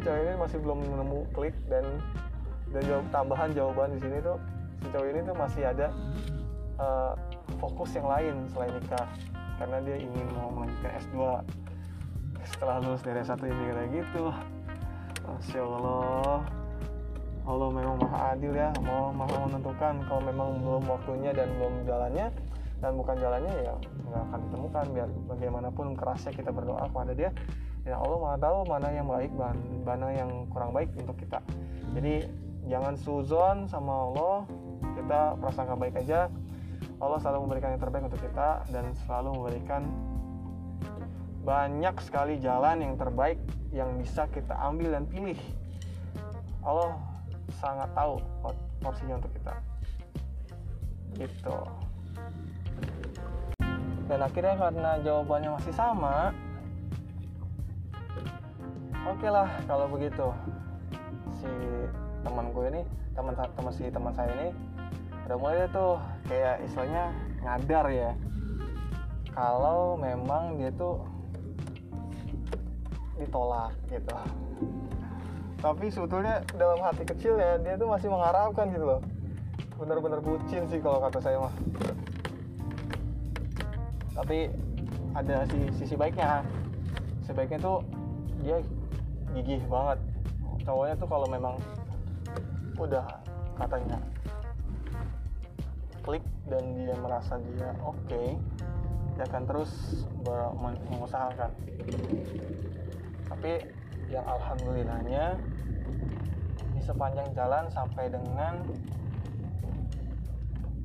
cewek 0.03 0.23
ini 0.27 0.35
masih 0.39 0.59
belum 0.59 0.79
menemu 0.83 1.19
klik 1.33 1.55
dan 1.71 1.85
dan 2.75 2.83
jawab 2.89 3.07
tambahan 3.15 3.51
jawaban 3.55 3.95
di 3.95 4.01
sini 4.03 4.19
tuh 4.21 4.39
cewek 4.91 5.09
ini 5.15 5.21
tuh 5.23 5.37
masih 5.39 5.63
ada 5.63 5.87
uh, 6.83 7.15
fokus 7.63 7.95
yang 7.95 8.09
lain 8.11 8.35
selain 8.51 8.75
nikah. 8.75 9.07
Karena 9.61 9.79
dia 9.87 9.97
ingin 10.03 10.27
mau 10.35 10.51
melanjutkan 10.51 10.93
S2 11.07 11.17
setelah 12.43 12.83
lulus 12.83 13.03
dari 13.07 13.23
satu 13.23 13.47
ini 13.47 13.63
kayak 13.71 13.91
gitu. 13.95 14.25
Masya 15.23 15.61
Allah 15.63 16.43
Allah 17.43 17.69
memang 17.75 17.99
maha 17.99 18.35
adil 18.35 18.55
ya 18.55 18.75
mau 18.83 19.15
maha 19.15 19.47
menentukan. 19.47 20.03
Kalau 20.11 20.23
memang 20.27 20.59
belum 20.59 20.83
waktunya 20.91 21.31
dan 21.31 21.47
belum 21.59 21.87
jalannya 21.87 22.27
dan 22.83 22.93
bukan 22.99 23.17
jalannya 23.23 23.55
ya 23.55 23.75
nggak 24.11 24.23
akan 24.27 24.39
ditemukan. 24.51 24.85
Biar 24.91 25.09
bagaimanapun 25.31 25.87
kerasnya 25.95 26.33
kita 26.35 26.51
berdoa 26.51 26.91
kepada 26.91 27.13
dia 27.15 27.31
ya 27.83 27.99
Allah 27.99 28.19
maha 28.19 28.37
tahu 28.39 28.59
mana 28.71 28.89
yang 28.95 29.07
baik 29.11 29.33
mana 29.83 30.07
yang 30.15 30.31
kurang 30.51 30.71
baik 30.71 30.91
untuk 30.95 31.19
kita. 31.19 31.43
Jadi 31.93 32.27
jangan 32.71 32.95
suzon 32.95 33.57
sama 33.67 33.93
Allah. 34.11 34.37
Kita 34.93 35.21
prasangka 35.41 35.75
baik 35.75 35.99
aja. 35.99 36.31
Allah 37.03 37.19
selalu 37.19 37.51
memberikan 37.51 37.75
yang 37.75 37.83
terbaik 37.83 38.05
untuk 38.07 38.23
kita 38.23 38.63
dan 38.71 38.85
selalu 39.07 39.31
memberikan 39.35 39.83
banyak 41.43 41.99
sekali 41.99 42.39
jalan 42.39 42.79
yang 42.79 42.95
terbaik 42.95 43.39
yang 43.75 43.91
bisa 43.99 44.31
kita 44.31 44.55
ambil 44.63 44.95
dan 44.95 45.05
pilih. 45.11 45.39
Allah 46.63 46.95
sangat 47.59 47.91
tahu 47.99 48.23
porsinya 48.79 49.19
untuk 49.19 49.33
kita. 49.35 49.55
Gitu. 51.19 51.59
Dan 54.07 54.19
akhirnya 54.23 54.55
karena 54.55 54.91
jawabannya 55.03 55.51
masih 55.59 55.75
sama 55.75 56.31
oke 59.13 59.21
okay 59.21 59.29
lah 59.29 59.49
kalau 59.69 59.87
begitu. 59.93 60.27
Si 61.37 61.53
teman 62.25 62.49
gue 62.57 62.65
ini 62.73 62.83
teman 63.13 63.37
teman 63.37 63.73
si 63.77 63.85
teman 63.93 64.13
saya 64.17 64.33
ini 64.41 64.49
udah 65.29 65.37
mulai 65.37 65.69
tuh 65.69 66.01
kayak 66.33 66.65
istilahnya 66.65 67.13
ngadar 67.45 67.87
ya. 67.93 68.11
Kalau 69.37 70.01
memang 70.01 70.57
dia 70.57 70.73
tuh 70.73 71.05
ditolak 73.21 73.77
gitu. 73.93 74.17
Tapi 75.61 75.87
sebetulnya 75.93 76.41
dalam 76.57 76.81
hati 76.81 77.05
kecil 77.05 77.37
ya 77.37 77.61
dia 77.61 77.77
tuh 77.77 77.93
masih 77.93 78.09
mengharapkan 78.09 78.73
gitu 78.73 78.97
loh. 78.97 79.01
Bener-bener 79.77 80.25
bucin 80.25 80.65
sih 80.73 80.81
kalau 80.81 81.05
kata 81.05 81.21
saya 81.21 81.37
mah. 81.37 81.55
Tapi 84.17 84.49
ada 85.13 85.45
si 85.53 85.69
sisi 85.77 85.95
baiknya. 86.01 86.41
Sebaiknya 87.29 87.61
tuh 87.61 87.85
dia 88.43 88.59
gigih 89.35 89.63
banget. 89.69 89.99
Cowoknya 90.63 90.95
tuh 91.01 91.09
kalau 91.11 91.27
memang 91.27 91.57
udah 92.79 93.05
katanya 93.59 93.99
klik 96.03 96.25
dan 96.51 96.63
dia 96.75 96.97
merasa 96.99 97.39
dia 97.39 97.71
oke 97.87 97.95
okay, 98.09 98.35
dia 99.15 99.25
akan 99.31 99.45
terus 99.47 99.73
mengusahakan. 100.91 101.51
Tapi 103.31 103.53
yang 104.11 104.27
alhamdulillahnya 104.27 105.41
di 106.75 106.81
sepanjang 106.85 107.31
jalan 107.33 107.65
sampai 107.73 108.11
dengan 108.13 108.61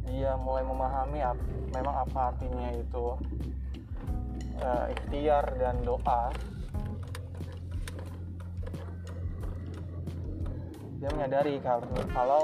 dia 0.07 0.39
mulai 0.39 0.63
memahami 0.63 1.19
ap, 1.19 1.35
memang 1.75 1.95
apa 2.07 2.31
artinya 2.31 2.71
itu 2.71 3.05
uh, 4.63 4.85
ikhtiar 4.87 5.43
dan 5.59 5.83
doa 5.83 6.31
dia 10.97 11.09
menyadari 11.13 11.61
kalau, 11.61 11.85
kalau 12.09 12.43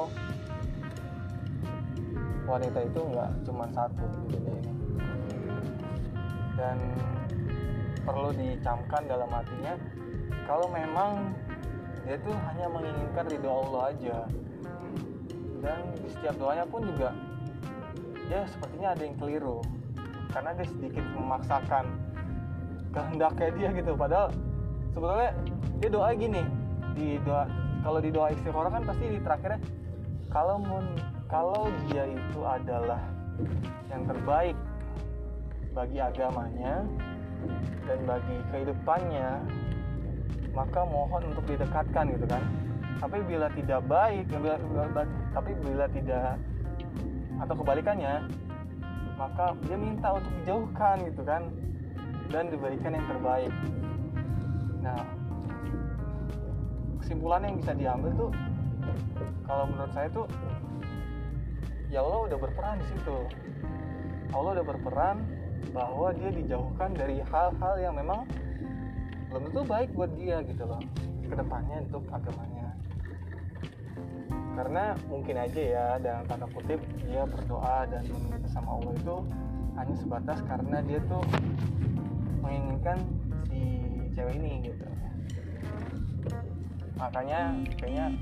wanita 2.45 2.79
itu 2.85 3.01
nggak 3.01 3.31
cuma 3.49 3.65
satu 3.73 4.05
di 4.29 4.37
dunia 4.37 4.53
ini. 4.61 4.73
Dan 6.53 6.77
perlu 8.05 8.29
dicamkan 8.37 9.01
dalam 9.09 9.29
hatinya 9.33 9.73
kalau 10.45 10.69
memang 10.69 11.33
dia 12.05 12.19
tuh 12.21 12.35
hanya 12.51 12.67
menginginkan 12.69 13.25
ridho 13.25 13.49
Allah 13.49 13.81
aja. 13.89 14.17
Dan 15.63 15.79
di 15.97 16.09
setiap 16.11 16.35
doanya 16.37 16.67
pun 16.67 16.85
juga 16.85 17.09
dia 18.29 18.45
sepertinya 18.45 18.93
ada 18.93 19.01
yang 19.01 19.17
keliru. 19.17 19.57
Karena 20.29 20.49
dia 20.53 20.67
sedikit 20.69 21.05
memaksakan 21.17 21.85
kehendaknya 22.93 23.49
dia 23.57 23.69
gitu. 23.81 23.91
Padahal 23.97 24.29
sebetulnya 24.93 25.31
dia 25.81 25.89
doa 25.89 26.09
gini 26.13 26.43
di 26.93 27.17
doa 27.25 27.62
kalau 27.83 27.99
di 27.99 28.09
doa 28.09 28.31
istiqoroh 28.31 28.71
kan 28.71 28.83
pasti 28.87 29.05
di 29.11 29.19
terakhirnya 29.19 29.59
kalau 30.31 30.57
kalau 31.27 31.67
dia 31.91 32.09
itu 32.09 32.41
adalah 32.41 33.03
yang 33.91 34.07
terbaik 34.07 34.57
bagi 35.75 35.99
agamanya 35.99 36.87
dan 37.83 37.99
bagi 38.07 38.37
kehidupannya 38.49 39.29
maka 40.53 40.81
mohon 40.85 41.21
untuk 41.33 41.45
didekatkan 41.49 42.13
gitu 42.13 42.25
kan. 42.29 42.43
Tapi 43.01 43.19
bila 43.25 43.51
tidak 43.51 43.81
baik 43.89 44.29
bila, 44.31 44.55
tapi 45.33 45.51
bila 45.59 45.85
tidak 45.91 46.37
atau 47.41 47.55
kebalikannya 47.57 48.23
maka 49.17 49.57
dia 49.65 49.77
minta 49.77 50.15
untuk 50.15 50.31
dijauhkan 50.41 50.95
gitu 51.09 51.21
kan. 51.25 51.49
Dan 52.31 52.49
diberikan 52.49 52.97
yang 52.97 53.05
terbaik. 53.05 53.53
Nah 54.81 54.97
kesimpulan 57.03 57.43
yang 57.43 57.59
bisa 57.59 57.75
diambil 57.75 58.11
tuh 58.15 58.31
kalau 59.43 59.67
menurut 59.67 59.91
saya 59.91 60.07
tuh 60.07 60.23
ya 61.91 61.99
Allah 61.99 62.31
udah 62.31 62.37
berperan 62.39 62.79
di 62.79 62.85
situ. 62.95 63.17
Allah 64.31 64.49
udah 64.55 64.65
berperan 64.65 65.17
bahwa 65.75 66.15
dia 66.15 66.31
dijauhkan 66.31 66.95
dari 66.95 67.19
hal-hal 67.27 67.75
yang 67.75 67.93
memang 67.99 68.23
belum 69.27 69.51
tentu 69.51 69.61
baik 69.67 69.91
buat 69.91 70.15
dia 70.15 70.39
gitu 70.47 70.63
loh 70.63 70.79
ke 71.27 71.35
depannya 71.35 71.83
untuk 71.83 72.07
agamanya. 72.07 72.71
Karena 74.55 74.95
mungkin 75.11 75.35
aja 75.43 75.61
ya 75.61 75.85
dalam 75.99 76.23
tanda 76.23 76.47
kutip 76.55 76.79
dia 77.03 77.27
berdoa 77.27 77.83
dan 77.91 78.07
meminta 78.07 78.47
sama 78.47 78.79
Allah 78.79 78.93
itu 78.95 79.17
hanya 79.75 79.95
sebatas 79.99 80.39
karena 80.47 80.79
dia 80.87 81.03
tuh 81.11 81.21
menginginkan 82.39 82.95
si 83.51 83.59
cewek 84.15 84.39
ini 84.39 84.71
gitu 84.71 84.92
makanya 86.97 87.55
kayaknya 87.77 88.13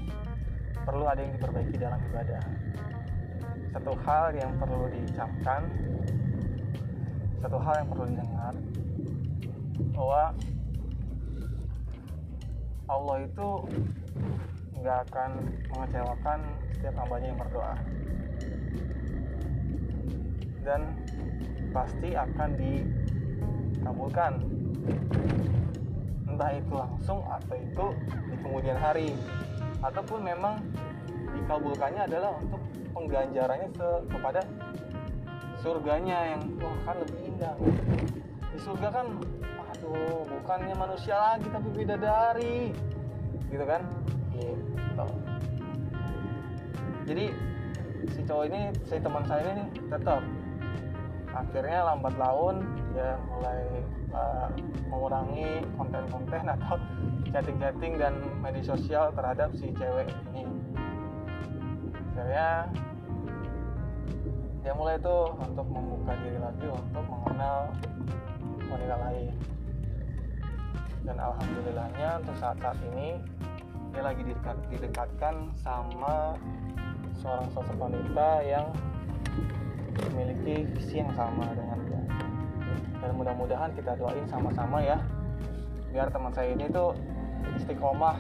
perlu 0.82 1.06
ada 1.06 1.22
yang 1.22 1.34
diperbaiki 1.38 1.76
dalam 1.78 2.00
ibadah. 2.12 2.44
Satu 3.72 3.94
hal 4.04 4.36
yang 4.36 4.52
perlu 4.60 4.92
dicamkan 4.92 5.64
satu 7.42 7.58
hal 7.58 7.74
yang 7.82 7.90
perlu 7.90 8.06
didengar 8.06 8.54
bahwa 9.98 10.24
Allah 12.86 13.18
itu 13.26 13.50
nggak 14.78 14.98
akan 15.10 15.32
mengecewakan 15.74 16.40
setiap 16.78 16.96
hambanya 17.02 17.28
yang 17.34 17.40
berdoa. 17.42 17.76
Dan 20.62 20.82
pasti 21.74 22.14
akan 22.14 22.50
dikabulkan 22.62 24.34
entah 26.42 26.58
itu 26.58 26.74
langsung 26.74 27.22
atau 27.30 27.54
itu 27.54 27.86
di 28.34 28.36
kemudian 28.42 28.78
hari. 28.82 29.14
Ataupun 29.86 30.26
memang 30.26 30.58
dikabulkannya 31.38 32.10
adalah 32.10 32.34
untuk 32.42 32.58
pengganjarannya 32.98 33.70
kepada 34.10 34.42
surganya 35.62 36.34
yang 36.34 36.42
wah 36.58 36.74
kan 36.82 36.98
lebih 36.98 37.30
indah. 37.30 37.54
Di 38.50 38.58
surga 38.58 38.90
kan 38.90 39.06
aduh 39.70 40.26
bukannya 40.26 40.74
manusia 40.74 41.14
lagi 41.14 41.46
tapi 41.54 41.70
bidadari 41.78 42.74
gitu 43.54 43.66
kan? 43.70 43.86
Gitu. 44.34 45.06
Jadi 47.06 47.26
si 48.18 48.20
cowok 48.26 48.46
ini 48.50 48.62
si 48.90 48.98
teman 48.98 49.24
saya 49.30 49.46
ini 49.46 49.64
tetap 49.94 50.26
akhirnya 51.42 51.80
lambat 51.84 52.16
laun 52.22 52.62
ya 52.94 53.18
mulai 53.26 53.62
uh, 54.14 54.48
mengurangi 54.88 55.66
konten-konten 55.76 56.44
atau 56.46 56.78
chatting-chatting 57.34 57.98
dan 57.98 58.14
media 58.44 58.64
sosial 58.64 59.10
terhadap 59.16 59.50
si 59.58 59.74
cewek 59.74 60.08
ini. 60.32 60.46
Akhirnya 62.14 62.70
dia 64.62 64.74
mulai 64.78 64.96
tuh 65.02 65.34
untuk 65.42 65.66
membuka 65.74 66.14
diri 66.22 66.38
lagi 66.38 66.68
untuk 66.70 67.06
mengenal 67.10 67.74
wanita 68.70 68.96
lain. 69.10 69.34
Dan 71.02 71.18
alhamdulillahnya 71.18 72.10
untuk 72.22 72.36
saat-saat 72.38 72.78
ini 72.94 73.18
dia 73.92 74.02
lagi 74.06 74.22
didekat, 74.22 74.58
didekatkan 74.70 75.36
sama 75.60 76.38
seorang 77.18 77.48
sosok 77.52 77.76
wanita 77.76 78.30
yang 78.46 78.70
memiliki 80.12 80.68
visi 80.76 81.02
yang 81.02 81.12
sama 81.18 81.52
dengan 81.56 81.78
dia. 81.88 82.02
Dan 83.02 83.12
mudah-mudahan 83.18 83.74
kita 83.76 83.98
doain 83.98 84.26
sama-sama 84.30 84.80
ya 84.84 85.02
biar 85.92 86.08
teman 86.08 86.32
saya 86.32 86.56
ini 86.56 86.72
tuh 86.72 86.96
istiqomah 87.60 88.16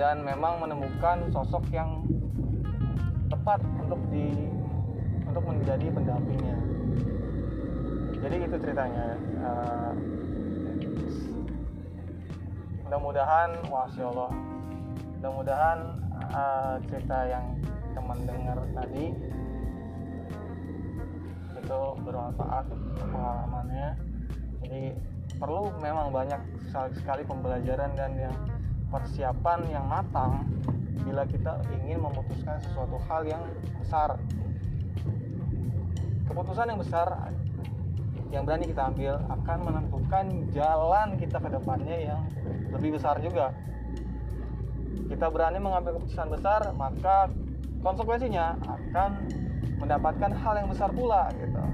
dan 0.00 0.24
memang 0.24 0.64
menemukan 0.64 1.28
sosok 1.28 1.60
yang 1.68 2.08
tepat 3.28 3.60
untuk 3.76 4.00
di 4.08 4.32
untuk 5.28 5.44
menjadi 5.44 5.86
pendampingnya. 5.92 6.56
Jadi 8.20 8.36
itu 8.48 8.56
ceritanya. 8.60 9.06
Uh, 9.40 9.92
mudah-mudahan 12.88 13.54
masya 13.70 14.04
Allah. 14.10 14.32
Mudah-mudahan 15.20 15.78
uh, 16.32 16.74
cerita 16.90 17.18
yang 17.28 17.44
teman 17.94 18.18
dengar 18.24 18.58
tadi 18.74 19.14
itu 21.70 21.82
bermanfaat 22.02 22.66
pengalamannya. 22.98 23.94
Jadi 24.66 24.82
perlu 25.38 25.70
memang 25.78 26.10
banyak 26.10 26.42
sekali 26.98 27.22
pembelajaran 27.22 27.94
dan 27.94 28.10
yang 28.18 28.34
persiapan 28.90 29.62
yang 29.70 29.86
matang 29.86 30.50
bila 31.06 31.22
kita 31.30 31.62
ingin 31.78 32.02
memutuskan 32.02 32.58
sesuatu 32.58 32.98
hal 33.06 33.22
yang 33.22 33.42
besar. 33.78 34.18
Keputusan 36.26 36.74
yang 36.74 36.80
besar 36.82 37.06
yang 38.34 38.42
berani 38.42 38.66
kita 38.66 38.90
ambil 38.90 39.14
akan 39.30 39.58
menentukan 39.62 40.24
jalan 40.50 41.08
kita 41.22 41.38
ke 41.38 41.48
depannya 41.54 41.96
yang 42.10 42.22
lebih 42.74 42.98
besar 42.98 43.14
juga. 43.22 43.54
Kita 45.06 45.26
berani 45.30 45.62
mengambil 45.62 46.02
keputusan 46.02 46.34
besar 46.34 46.66
maka 46.74 47.30
konsekuensinya 47.78 48.58
akan 48.58 49.10
mendapatkan 49.80 50.30
hal 50.30 50.54
yang 50.60 50.68
besar 50.68 50.92
pula 50.92 51.32
gitu. 51.40 51.64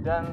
Dan 0.00 0.24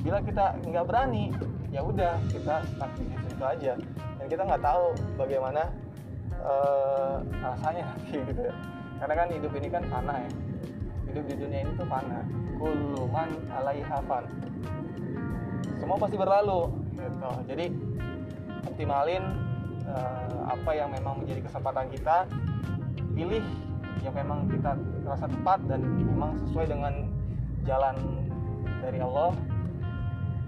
bila 0.00 0.18
kita 0.24 0.56
nggak 0.64 0.84
berani 0.88 1.28
ya 1.68 1.84
udah 1.84 2.16
kita 2.32 2.64
stuck 2.72 2.90
di 2.96 3.04
situ 3.28 3.44
aja. 3.44 3.72
Dan 4.16 4.26
kita 4.26 4.42
nggak 4.48 4.64
tahu 4.64 4.96
bagaimana 5.20 5.68
uh, 6.40 7.20
rasanya 7.44 7.84
nanti 7.92 8.16
gitu 8.24 8.40
ya. 8.48 8.54
Karena 9.00 9.14
kan 9.16 9.28
hidup 9.28 9.52
ini 9.56 9.68
kan 9.68 9.82
panah 9.92 10.18
ya. 10.24 10.30
Hidup 11.12 11.24
di 11.28 11.34
dunia 11.36 11.60
ini 11.66 11.72
tuh 11.76 11.86
fana 11.86 12.24
kuluman 12.56 13.30
alaiha 13.52 13.98
fan. 14.08 14.24
Semua 15.76 15.96
pasti 16.00 16.16
berlalu 16.16 16.72
gitu. 16.96 17.30
Jadi 17.48 17.66
optimalin 18.68 19.24
uh, 19.88 20.48
apa 20.48 20.70
yang 20.76 20.88
memang 20.92 21.20
menjadi 21.20 21.44
kesempatan 21.48 21.88
kita 21.92 22.28
pilih 23.16 23.44
yang 24.00 24.14
memang 24.16 24.48
kita 24.48 24.72
rasa 25.04 25.26
tepat 25.28 25.58
dan 25.68 25.80
memang 25.84 26.36
sesuai 26.48 26.66
dengan 26.72 26.94
jalan 27.68 27.96
dari 28.80 28.98
Allah 29.04 29.30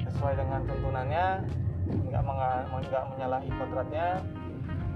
sesuai 0.09 0.35
dengan 0.41 0.61
tuntunannya 0.65 1.27
nggak 2.09 2.23
nggak 2.89 3.05
menyalahi 3.13 3.51
kodratnya 3.53 4.09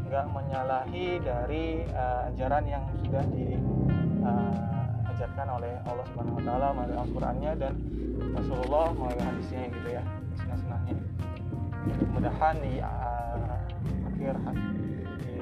nggak 0.07 0.27
menyalahi 0.31 1.07
dari 1.19 1.83
uh, 1.92 2.31
ajaran 2.31 2.64
yang 2.64 2.85
sudah 3.03 3.25
di 3.35 3.59
uh, 4.23 4.77
diajarkan 5.16 5.49
oleh 5.49 5.73
Allah 5.88 6.05
Subhanahu 6.12 6.37
wa 6.37 6.45
taala 6.45 6.69
melalui 6.77 6.99
Al-Qur'annya 7.01 7.53
dan 7.57 7.75
Rasulullah 8.37 8.92
melalui 8.92 9.25
hadisnya 9.25 9.62
gitu 9.73 9.88
ya, 9.97 10.03
sunnah-sunnahnya. 10.37 10.97
Mudah-mudahan 11.88 12.57
di 12.61 12.73
uh, 12.85 13.57
akhir 14.12 14.37
di, 15.25 15.37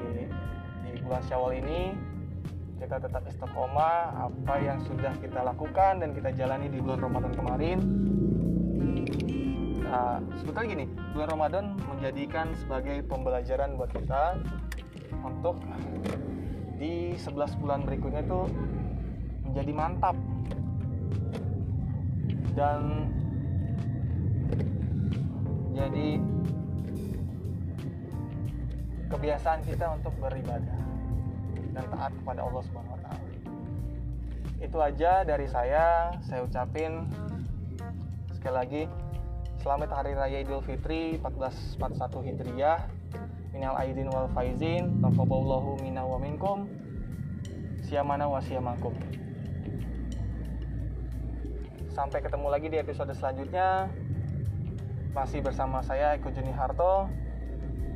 di 0.87 0.91
bulan 1.03 1.21
Syawal 1.27 1.59
ini 1.59 1.91
kita 2.75 2.99
tetap 2.99 3.23
istiqomah 3.23 4.27
apa 4.27 4.55
yang 4.59 4.79
sudah 4.83 5.15
kita 5.23 5.39
lakukan 5.41 6.03
dan 6.03 6.11
kita 6.11 6.29
jalani 6.35 6.67
di 6.67 6.83
bulan 6.83 7.07
Ramadan 7.07 7.33
kemarin. 7.33 7.79
Nah, 9.85 10.19
sebetulnya 10.35 10.67
gini, 10.75 10.85
bulan 11.15 11.29
Ramadan 11.31 11.65
menjadikan 11.87 12.51
sebagai 12.59 12.99
pembelajaran 13.07 13.79
buat 13.79 13.91
kita 13.95 14.43
untuk 15.23 15.55
di 16.75 17.15
11 17.15 17.61
bulan 17.63 17.87
berikutnya 17.87 18.27
itu 18.27 18.41
menjadi 19.47 19.71
mantap. 19.71 20.17
Dan 22.55 23.11
jadi 25.75 26.19
kebiasaan 29.11 29.59
kita 29.63 29.85
untuk 29.95 30.11
beribadah 30.19 30.84
dan 31.75 31.85
taat 31.91 32.11
kepada 32.15 32.47
Allah 32.47 32.61
Subhanahu 32.63 32.95
wa 32.95 33.01
taala. 33.03 33.23
Itu 34.63 34.77
aja 34.79 35.27
dari 35.27 35.47
saya. 35.51 36.15
Saya 36.23 36.47
ucapin 36.47 37.11
sekali 38.31 38.55
lagi 38.55 38.83
selamat 39.59 39.89
hari 39.91 40.15
raya 40.15 40.37
Idul 40.41 40.63
Fitri 40.63 41.19
1441 41.19 42.27
Hijriah. 42.31 42.79
Minal 43.51 43.75
aidin 43.79 44.11
wal 44.11 44.31
faizin, 44.31 45.03
taqabbalallahu 45.03 45.83
minna 45.83 46.03
wa 46.07 46.19
minkum. 46.19 46.67
Siamana 47.83 48.27
wa 48.27 48.39
siamakum. 48.39 48.95
Sampai 51.95 52.19
ketemu 52.19 52.47
lagi 52.51 52.67
di 52.67 52.77
episode 52.79 53.11
selanjutnya. 53.15 53.87
Masih 55.15 55.39
bersama 55.39 55.79
saya 55.79 56.19
Eko 56.19 56.27
Juni 56.27 56.51
Harto 56.51 57.07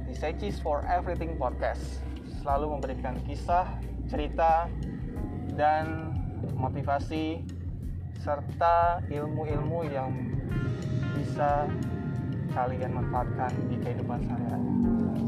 di 0.07 0.15
Secis 0.15 0.55
for 0.63 0.87
Everything 0.87 1.35
Podcast. 1.35 2.08
Selalu 2.49 2.81
memberikan 2.81 3.13
kisah, 3.29 3.77
cerita, 4.09 4.65
dan 5.53 6.17
motivasi 6.57 7.45
serta 8.25 9.05
ilmu-ilmu 9.05 9.85
yang 9.85 10.09
bisa 11.13 11.69
kalian 12.49 12.89
manfaatkan 12.89 13.53
di 13.69 13.77
kehidupan 13.77 14.25
sehari-hari. 14.25 14.65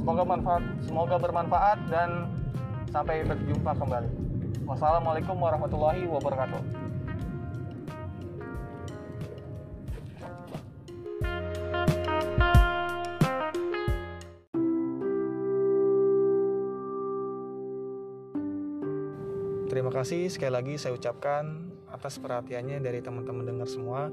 Semoga 0.01 0.23
manfaat, 0.25 0.65
semoga 0.81 1.21
bermanfaat 1.21 1.77
dan 1.93 2.25
sampai 2.89 3.21
berjumpa 3.21 3.69
kembali. 3.69 4.09
Wassalamualaikum 4.65 5.37
warahmatullahi 5.37 6.09
wabarakatuh. 6.09 6.80
Kasih 20.01 20.33
sekali 20.33 20.49
lagi 20.49 20.73
saya 20.81 20.97
ucapkan 20.97 21.69
atas 21.93 22.17
perhatiannya 22.17 22.81
dari 22.81 23.05
teman-teman 23.05 23.45
dengar 23.45 23.69
semua 23.69 24.09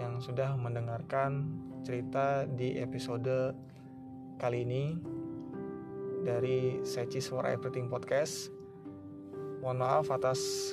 yang 0.00 0.24
sudah 0.24 0.56
mendengarkan 0.56 1.44
cerita 1.84 2.48
di 2.48 2.80
episode 2.80 3.52
kali 4.40 4.64
ini 4.64 4.96
dari 6.24 6.80
Secis 6.80 7.28
for 7.28 7.44
Everything 7.44 7.92
Podcast. 7.92 8.48
Mohon 9.60 9.76
maaf 9.84 10.08
atas 10.08 10.72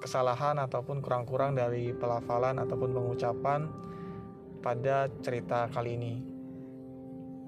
kesalahan 0.00 0.56
ataupun 0.56 1.04
kurang-kurang 1.04 1.52
dari 1.60 1.92
pelafalan 1.92 2.56
ataupun 2.56 2.96
pengucapan 2.96 3.68
pada 4.64 5.12
cerita 5.20 5.68
kali 5.68 6.00
ini. 6.00 6.14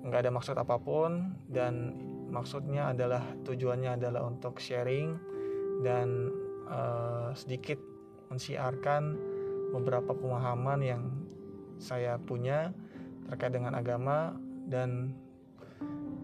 Nggak 0.05 0.28
ada 0.28 0.30
maksud 0.36 0.57
apa 0.61 0.76
pun 0.76 1.32
dan 1.48 1.96
maksudnya 2.28 2.92
adalah 2.92 3.24
tujuannya 3.40 3.96
adalah 3.96 4.28
untuk 4.28 4.61
sharing 4.61 5.32
dan 5.80 6.41
uh, 6.72 7.30
sedikit 7.36 7.76
mensiarkan 8.32 9.20
beberapa 9.76 10.16
pemahaman 10.16 10.80
yang 10.80 11.02
saya 11.76 12.16
punya 12.16 12.72
terkait 13.28 13.52
dengan 13.52 13.76
agama 13.76 14.32
dan 14.68 15.12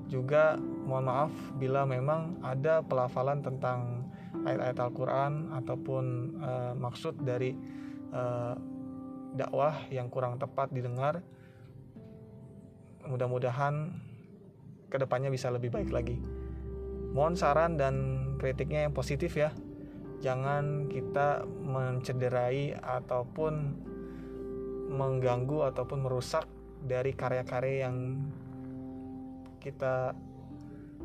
juga 0.09 0.57
mohon 0.89 1.05
maaf 1.05 1.33
bila 1.61 1.85
memang 1.85 2.41
ada 2.41 2.81
pelafalan 2.81 3.45
tentang 3.45 4.09
ayat-ayat 4.49 4.79
Al-Quran 4.81 5.33
ataupun 5.53 6.05
uh, 6.41 6.73
maksud 6.81 7.21
dari 7.21 7.53
uh, 8.13 8.57
dakwah 9.37 9.77
yang 9.93 10.09
kurang 10.09 10.41
tepat 10.41 10.73
didengar 10.73 11.21
mudah-mudahan 13.05 13.93
ke 14.89 14.97
depannya 14.97 15.29
bisa 15.29 15.53
lebih 15.53 15.73
baik 15.73 15.93
lagi. 15.93 16.17
Mohon 17.13 17.35
saran 17.37 17.73
dan 17.77 17.95
kritiknya 18.41 18.89
yang 18.89 18.97
positif 18.97 19.37
ya 19.37 19.53
jangan 20.19 20.91
kita 20.91 21.47
mencederai 21.47 22.75
ataupun 22.75 23.55
mengganggu 24.89 25.69
ataupun 25.71 25.99
merusak 26.03 26.49
dari 26.83 27.13
karya-karya 27.15 27.87
yang 27.87 28.19
kita 29.59 30.15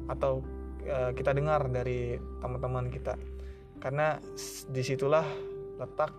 atau 0.08 0.42
uh, 0.88 1.12
kita 1.14 1.32
dengar 1.36 1.68
dari 1.70 2.18
teman-teman 2.42 2.90
kita. 2.90 3.18
Karena 3.78 4.18
di 4.72 4.82
situlah 4.82 5.26
letak 5.78 6.16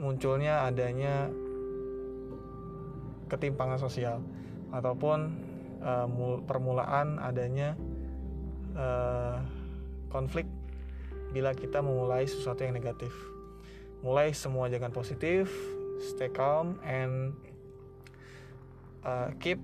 munculnya 0.00 0.64
adanya 0.66 1.28
ketimpangan 3.28 3.78
sosial 3.80 4.18
ataupun 4.72 5.18
uh, 5.84 6.08
permulaan 6.44 7.20
adanya 7.20 7.76
uh, 8.74 9.38
konflik 10.08 10.48
bila 11.32 11.56
kita 11.56 11.80
memulai 11.80 12.28
sesuatu 12.28 12.62
yang 12.62 12.76
negatif. 12.76 13.10
Mulai 14.04 14.36
semua 14.36 14.68
jangan 14.68 14.92
positif, 14.92 15.48
stay 15.98 16.28
calm 16.28 16.76
and 16.84 17.32
uh, 19.02 19.32
keep 19.40 19.58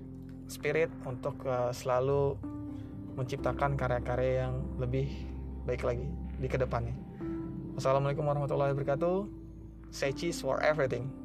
spirit 0.49 0.89
untuk 1.05 1.37
uh, 1.45 1.69
selalu 1.69 2.35
menciptakan 3.13 3.77
karya-karya 3.77 4.47
yang 4.47 4.55
lebih 4.81 5.07
baik 5.67 5.85
lagi 5.85 6.07
di 6.39 6.47
ke 6.49 6.57
depannya. 6.57 6.95
Wassalamualaikum 7.77 8.25
warahmatullahi 8.25 8.73
wabarakatuh. 8.73 9.27
Say 9.93 10.15
cheese 10.15 10.41
for 10.41 10.57
everything. 10.63 11.18